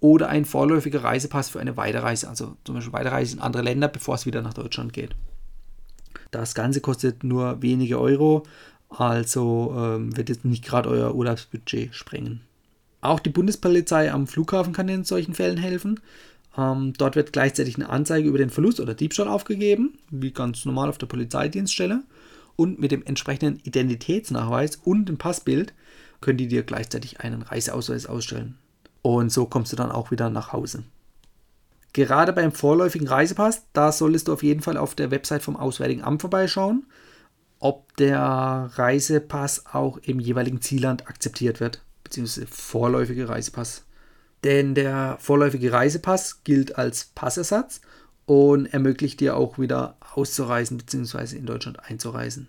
oder 0.00 0.28
ein 0.28 0.44
vorläufiger 0.44 1.04
Reisepass 1.04 1.48
für 1.48 1.60
eine 1.60 1.76
Weiterreise, 1.76 2.28
also 2.28 2.56
zum 2.64 2.74
Beispiel 2.74 2.92
Weiterreise 2.92 3.36
in 3.36 3.42
andere 3.42 3.62
Länder, 3.62 3.88
bevor 3.88 4.16
es 4.16 4.26
wieder 4.26 4.42
nach 4.42 4.54
Deutschland 4.54 4.92
geht. 4.92 5.10
Das 6.30 6.54
Ganze 6.54 6.80
kostet 6.80 7.22
nur 7.22 7.62
wenige 7.62 8.00
Euro, 8.00 8.42
also 8.88 9.74
ähm, 9.76 10.16
wird 10.16 10.28
jetzt 10.28 10.44
nicht 10.44 10.64
gerade 10.64 10.88
euer 10.88 11.14
Urlaubsbudget 11.14 11.94
sprengen. 11.94 12.40
Auch 13.00 13.20
die 13.20 13.30
Bundespolizei 13.30 14.10
am 14.10 14.26
Flughafen 14.26 14.72
kann 14.72 14.88
in 14.88 15.04
solchen 15.04 15.34
Fällen 15.34 15.58
helfen. 15.58 16.00
Ähm, 16.56 16.94
dort 16.96 17.16
wird 17.16 17.32
gleichzeitig 17.32 17.76
eine 17.76 17.88
Anzeige 17.88 18.28
über 18.28 18.38
den 18.38 18.50
Verlust 18.50 18.80
oder 18.80 18.94
Diebstahl 18.94 19.28
aufgegeben, 19.28 19.98
wie 20.10 20.32
ganz 20.32 20.64
normal 20.64 20.88
auf 20.88 20.98
der 20.98 21.06
Polizeidienststelle. 21.06 22.02
Und 22.56 22.78
mit 22.78 22.92
dem 22.92 23.04
entsprechenden 23.04 23.60
Identitätsnachweis 23.64 24.76
und 24.76 25.08
dem 25.08 25.18
Passbild 25.18 25.74
können 26.24 26.38
die 26.38 26.48
dir 26.48 26.64
gleichzeitig 26.64 27.20
einen 27.20 27.42
Reiseausweis 27.42 28.06
ausstellen. 28.06 28.58
Und 29.02 29.30
so 29.30 29.46
kommst 29.46 29.70
du 29.72 29.76
dann 29.76 29.92
auch 29.92 30.10
wieder 30.10 30.30
nach 30.30 30.52
Hause. 30.52 30.82
Gerade 31.92 32.32
beim 32.32 32.50
vorläufigen 32.50 33.06
Reisepass, 33.06 33.62
da 33.72 33.92
solltest 33.92 34.26
du 34.26 34.32
auf 34.32 34.42
jeden 34.42 34.62
Fall 34.62 34.76
auf 34.76 34.96
der 34.96 35.12
Website 35.12 35.42
vom 35.44 35.56
Auswärtigen 35.56 36.02
Amt 36.02 36.22
vorbeischauen. 36.22 36.84
ob 37.64 37.96
der 37.96 38.70
Reisepass 38.74 39.64
auch 39.72 39.96
im 39.98 40.20
jeweiligen 40.20 40.60
Zielland 40.60 41.08
akzeptiert 41.08 41.60
wird, 41.60 41.82
beziehungsweise 42.02 42.46
vorläufige 42.46 43.30
Reisepass. 43.30 43.84
Denn 44.44 44.74
der 44.74 45.16
vorläufige 45.18 45.72
Reisepass 45.72 46.44
gilt 46.44 46.76
als 46.76 47.06
Passersatz 47.14 47.80
und 48.26 48.66
ermöglicht 48.66 49.18
dir 49.20 49.36
auch 49.38 49.58
wieder 49.58 49.96
auszureisen 50.14 50.76
bzw. 50.76 51.38
in 51.38 51.46
Deutschland 51.46 51.80
einzureisen. 51.88 52.48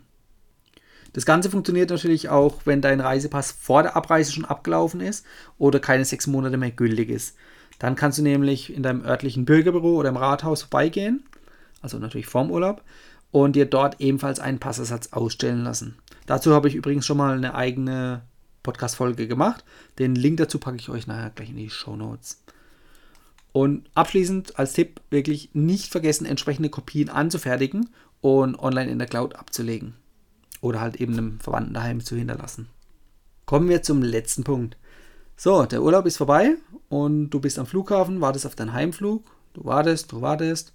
Das 1.16 1.26
Ganze 1.26 1.50
funktioniert 1.50 1.92
natürlich 1.92 2.28
auch, 2.28 2.58
wenn 2.66 2.82
dein 2.82 3.00
Reisepass 3.00 3.54
vor 3.54 3.84
der 3.84 3.96
Abreise 3.96 4.34
schon 4.34 4.44
abgelaufen 4.44 5.00
ist 5.00 5.26
oder 5.58 5.80
keine 5.80 6.04
sechs 6.04 6.28
Monate 6.28 6.58
mehr 6.58 6.72
gültig 6.72 7.10
ist. 7.10 7.38
Dann 7.80 7.96
kannst 7.96 8.18
du 8.18 8.22
nämlich 8.22 8.74
in 8.74 8.84
deinem 8.84 9.06
örtlichen 9.06 9.46
Bürgerbüro 9.46 9.96
oder 9.96 10.10
im 10.10 10.18
Rathaus 10.18 10.64
vorbeigehen, 10.64 11.24
also 11.82 12.00
natürlich 12.00 12.26
vorm 12.26 12.52
Urlaub, 12.52 12.84
und 13.32 13.56
dir 13.56 13.66
dort 13.66 14.02
ebenfalls 14.02 14.42
einen 14.42 14.60
Passersatz 14.60 15.14
ausstellen 15.14 15.64
lassen. 15.64 15.96
Dazu 16.26 16.54
habe 16.54 16.68
ich 16.68 16.76
übrigens 16.76 17.06
schon 17.06 17.16
mal 17.16 17.38
eine 17.38 17.56
eigene 17.56 18.24
Podcast-Folge 18.64 19.30
gemacht. 19.30 19.64
Den 20.00 20.16
Link 20.16 20.36
dazu 20.36 20.60
packe 20.60 20.76
ich 20.76 20.90
euch 20.90 21.08
nachher 21.08 21.30
gleich 21.30 21.50
in 21.50 21.56
die 21.56 21.70
Show 21.70 21.96
Notes. 21.96 22.44
Und 23.54 23.90
abschließend 23.94 24.60
als 24.60 24.74
Tipp 24.74 25.00
wirklich 25.12 25.52
nicht 25.54 25.94
vergessen, 25.94 26.26
entsprechende 26.26 26.68
Kopien 26.68 27.08
anzufertigen 27.08 27.88
und 28.20 28.60
online 28.60 28.92
in 28.92 29.00
der 29.00 29.08
Cloud 29.08 29.38
abzulegen. 29.38 29.94
Oder 30.66 30.82
halt 30.82 30.96
eben 30.96 31.14
einem 31.14 31.40
Verwandten 31.40 31.76
daheim 31.76 32.04
zu 32.04 32.16
hinterlassen. 32.16 32.70
Kommen 33.46 33.70
wir 33.70 33.84
zum 33.84 34.02
letzten 34.02 34.44
Punkt. 34.44 34.78
So, 35.38 35.64
der 35.68 35.84
Urlaub 35.84 36.08
ist 36.08 36.18
vorbei 36.18 36.56
und 36.90 37.30
du 37.30 37.40
bist 37.40 37.60
am 37.60 37.68
Flughafen, 37.68 38.20
wartest 38.20 38.48
auf 38.48 38.56
deinen 38.56 38.74
Heimflug. 38.74 39.24
Du 39.54 39.64
wartest, 39.64 40.12
du 40.12 40.22
wartest 40.22 40.74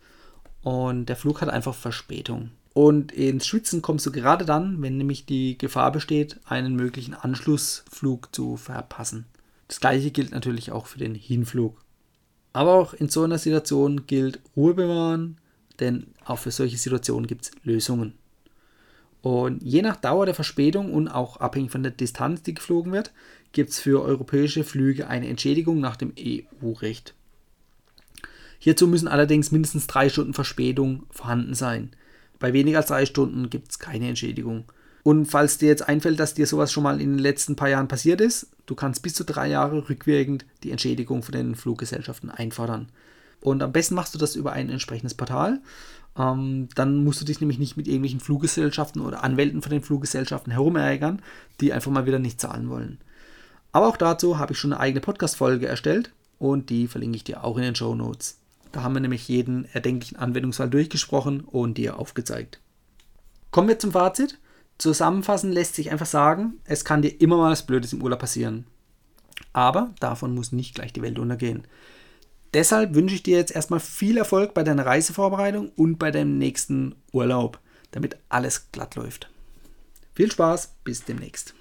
und 0.63 1.07
der 1.07 1.17
Flug 1.17 1.41
hat 1.41 1.49
einfach 1.49 1.75
Verspätung. 1.75 2.53
Und 2.73 3.11
ins 3.11 3.49
Schwitzen 3.49 3.83
kommst 3.83 4.07
du 4.07 4.13
gerade 4.13 4.45
dann, 4.45 4.81
wenn 4.81 4.97
nämlich 4.97 5.27
die 5.27 5.59
Gefahr 5.59 5.91
besteht, 5.91 6.39
einen 6.45 6.77
möglichen 6.77 7.15
Anschlussflug 7.15 8.33
zu 8.33 8.57
verpassen. 8.57 9.27
Das 9.67 9.81
gleiche 9.81 10.13
gilt 10.13 10.31
natürlich 10.31 10.71
auch 10.71 10.87
für 10.87 11.01
den 11.01 11.17
Hinflug. 11.17 11.83
Aber 12.53 12.75
auch 12.75 12.95
in 12.95 13.09
so 13.09 13.25
einer 13.25 13.39
Situation 13.39 14.07
gilt 14.07 14.39
Ruhe 14.55 14.75
bewahren, 14.75 15.39
denn 15.81 16.15
auch 16.25 16.39
für 16.39 16.53
solche 16.53 16.79
Situationen 16.79 17.27
gibt 17.27 17.47
es 17.47 17.51
Lösungen. 17.65 18.20
Und 19.23 19.63
je 19.63 19.83
nach 19.83 19.97
Dauer 19.97 20.25
der 20.25 20.35
Verspätung 20.35 20.93
und 20.93 21.09
auch 21.09 21.39
abhängig 21.39 21.71
von 21.71 21.83
der 21.83 21.93
Distanz, 21.93 22.43
die 22.43 22.55
geflogen 22.55 22.93
wird, 22.93 23.13
gibt 23.53 23.71
es 23.71 23.81
für 23.81 24.03
europäische 24.03 24.65
Flüge 24.65 25.09
eine 25.09 25.29
Entschädigung 25.29 25.81
nach 25.81 25.97
dem 25.97 26.13
EU-Recht. 26.19 27.15
Hierzu 28.59 28.87
müssen 28.87 29.09
allerdings 29.09 29.53
mindestens 29.53 29.87
drei 29.87 30.09
Stunden 30.09 30.35
Verspätung 30.35 31.05
vorhanden 31.11 31.55
sein. 31.55 31.91
Bei 32.39 32.53
weniger 32.53 32.79
als 32.79 32.89
drei 32.89 33.07
Stunden 33.07 33.51
gibt 33.51 33.71
es 33.71 33.79
keine 33.79 34.09
Entschädigung. 34.09 34.65
Und 35.03 35.27
falls 35.27 35.59
dir 35.59 35.69
jetzt 35.69 35.89
einfällt, 35.89 36.21
dass 36.21 36.35
dir 36.35 36.47
sowas 36.47 36.71
schon 36.71 36.83
mal 36.83 37.01
in 37.01 37.11
den 37.11 37.19
letzten 37.19 37.57
paar 37.57 37.71
Jahren 37.71 37.89
passiert 37.89 38.21
ist, 38.21 38.49
du 38.67 38.75
kannst 38.75 39.03
bis 39.03 39.15
zu 39.15 39.25
drei 39.25 39.49
Jahre 39.49 39.89
rückwirkend 39.89 40.45
die 40.63 40.71
Entschädigung 40.71 41.23
von 41.23 41.33
den 41.33 41.55
Fluggesellschaften 41.55 42.31
einfordern. 42.31 42.89
Und 43.41 43.63
am 43.63 43.73
besten 43.73 43.95
machst 43.95 44.15
du 44.15 44.19
das 44.19 44.37
über 44.37 44.53
ein 44.53 44.69
entsprechendes 44.69 45.15
Portal. 45.15 45.61
Ähm, 46.17 46.69
dann 46.75 47.05
musst 47.05 47.21
du 47.21 47.25
dich 47.25 47.41
nämlich 47.41 47.59
nicht 47.59 47.77
mit 47.77 47.87
irgendwelchen 47.87 48.21
Fluggesellschaften 48.21 49.01
oder 49.01 49.23
Anwälten 49.23 49.63
von 49.63 49.71
den 49.71 49.83
Fluggesellschaften 49.83 50.53
herumärgern, 50.53 51.23
die 51.61 51.73
einfach 51.73 51.91
mal 51.91 52.07
wieder 52.07 52.19
nicht 52.19 52.41
zahlen 52.41 52.69
wollen. 52.69 52.99
Aber 53.73 53.87
auch 53.87 53.97
dazu 53.97 54.39
habe 54.39 54.53
ich 54.53 54.59
schon 54.59 54.73
eine 54.73 54.81
eigene 54.81 55.01
Podcast-Folge 55.01 55.67
erstellt 55.67 56.13
und 56.39 56.71
die 56.71 56.89
verlinke 56.89 57.17
ich 57.17 57.25
dir 57.25 57.45
auch 57.45 57.57
in 57.57 57.63
den 57.63 57.75
Show 57.77 57.95
Notes. 57.95 58.39
Da 58.73 58.83
haben 58.83 58.95
wir 58.95 59.01
nämlich 59.01 59.29
jeden 59.29 59.65
erdenklichen 59.67 60.19
Anwendungsfall 60.19 60.71
durchgesprochen 60.71 61.41
und 61.41 61.79
dir 61.79 61.99
aufgezeigt. 61.99 62.61
Kommen 63.51 63.69
wir 63.69 63.79
zum 63.79 63.93
Fazit. 63.93 64.39
Zusammenfassend 64.79 65.53
lässt 65.53 65.75
sich 65.75 65.91
einfach 65.91 66.07
sagen, 66.07 66.55
es 66.65 66.85
kann 66.85 67.03
dir 67.03 67.21
immer 67.21 67.37
mal 67.37 67.51
was 67.51 67.67
Blödes 67.67 67.93
im 67.93 68.03
Urlaub 68.03 68.21
passieren. 68.21 68.65
Aber 69.53 69.91
davon 70.01 70.35
muss 70.35 70.53
nicht 70.53 70.75
gleich 70.75 70.93
die 70.93 71.03
Welt 71.03 71.19
untergehen. 71.19 71.65
Deshalb 72.53 72.95
wünsche 72.95 73.15
ich 73.15 73.23
dir 73.23 73.37
jetzt 73.39 73.55
erstmal 73.55 73.81
viel 73.81 74.19
Erfolg 74.19 74.55
bei 74.55 74.65
deiner 74.65 74.85
Reisevorbereitung 74.85 75.71
und 75.77 75.99
bei 75.99 76.11
deinem 76.11 76.37
nächsten 76.39 76.97
Urlaub, 77.13 77.61
damit 77.93 78.17
alles 78.29 78.73
glatt 78.73 78.97
läuft. 78.97 79.31
Viel 80.15 80.33
Spaß, 80.33 80.75
bis 80.83 81.05
demnächst. 81.05 81.55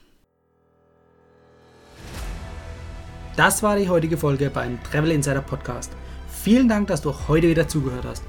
Das 3.37 3.61
war 3.61 3.77
die 3.77 3.87
heutige 3.87 4.17
Folge 4.17 4.49
beim 4.49 4.83
Travel 4.83 5.11
Insider 5.11 5.41
Podcast. 5.41 5.91
Vielen 6.27 6.67
Dank, 6.67 6.87
dass 6.87 7.01
du 7.01 7.13
heute 7.27 7.47
wieder 7.47 7.67
zugehört 7.67 8.05
hast. 8.05 8.23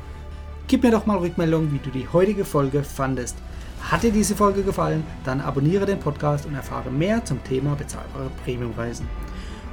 Gib 0.69 0.83
mir 0.83 0.91
doch 0.91 1.07
mal 1.07 1.19
Rückmeldung, 1.19 1.73
wie 1.73 1.79
du 1.79 1.91
die 1.91 2.07
heutige 2.13 2.45
Folge 2.45 2.85
fandest. 2.85 3.37
Hat 3.81 4.03
dir 4.03 4.13
diese 4.13 4.37
Folge 4.37 4.63
gefallen, 4.63 5.03
dann 5.25 5.41
abonniere 5.41 5.87
den 5.87 5.99
Podcast 5.99 6.47
und 6.47 6.55
erfahre 6.55 6.91
mehr 6.91 7.25
zum 7.25 7.43
Thema 7.43 7.75
bezahlbare 7.75 8.31
Premiumreisen. 8.45 9.09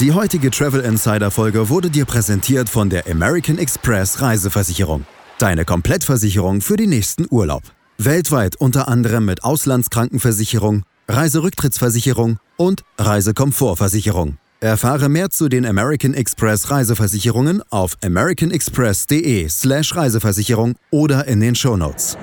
Die 0.00 0.12
heutige 0.12 0.50
Travel 0.50 0.82
Insider 0.82 1.30
Folge 1.30 1.70
wurde 1.70 1.88
dir 1.88 2.04
präsentiert 2.04 2.68
von 2.68 2.90
der 2.90 3.06
American 3.10 3.56
Express 3.56 4.20
Reiseversicherung. 4.20 5.06
Deine 5.38 5.64
Komplettversicherung 5.64 6.60
für 6.60 6.76
den 6.76 6.90
nächsten 6.90 7.24
Urlaub. 7.30 7.62
Weltweit 7.96 8.56
unter 8.56 8.88
anderem 8.88 9.24
mit 9.24 9.42
Auslandskrankenversicherung, 9.42 10.82
Reiserücktrittsversicherung 11.08 12.36
und 12.58 12.82
Reisekomfortversicherung. 12.98 14.36
Erfahre 14.60 15.08
mehr 15.08 15.30
zu 15.30 15.48
den 15.48 15.64
American 15.64 16.12
Express 16.12 16.70
Reiseversicherungen 16.70 17.62
auf 17.70 17.96
americanexpress.de/slash 18.04 19.96
Reiseversicherung 19.96 20.74
oder 20.90 21.26
in 21.26 21.40
den 21.40 21.54
Shownotes. 21.54 22.18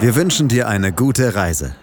Wir 0.00 0.16
wünschen 0.16 0.48
dir 0.48 0.66
eine 0.66 0.94
gute 0.94 1.34
Reise. 1.34 1.76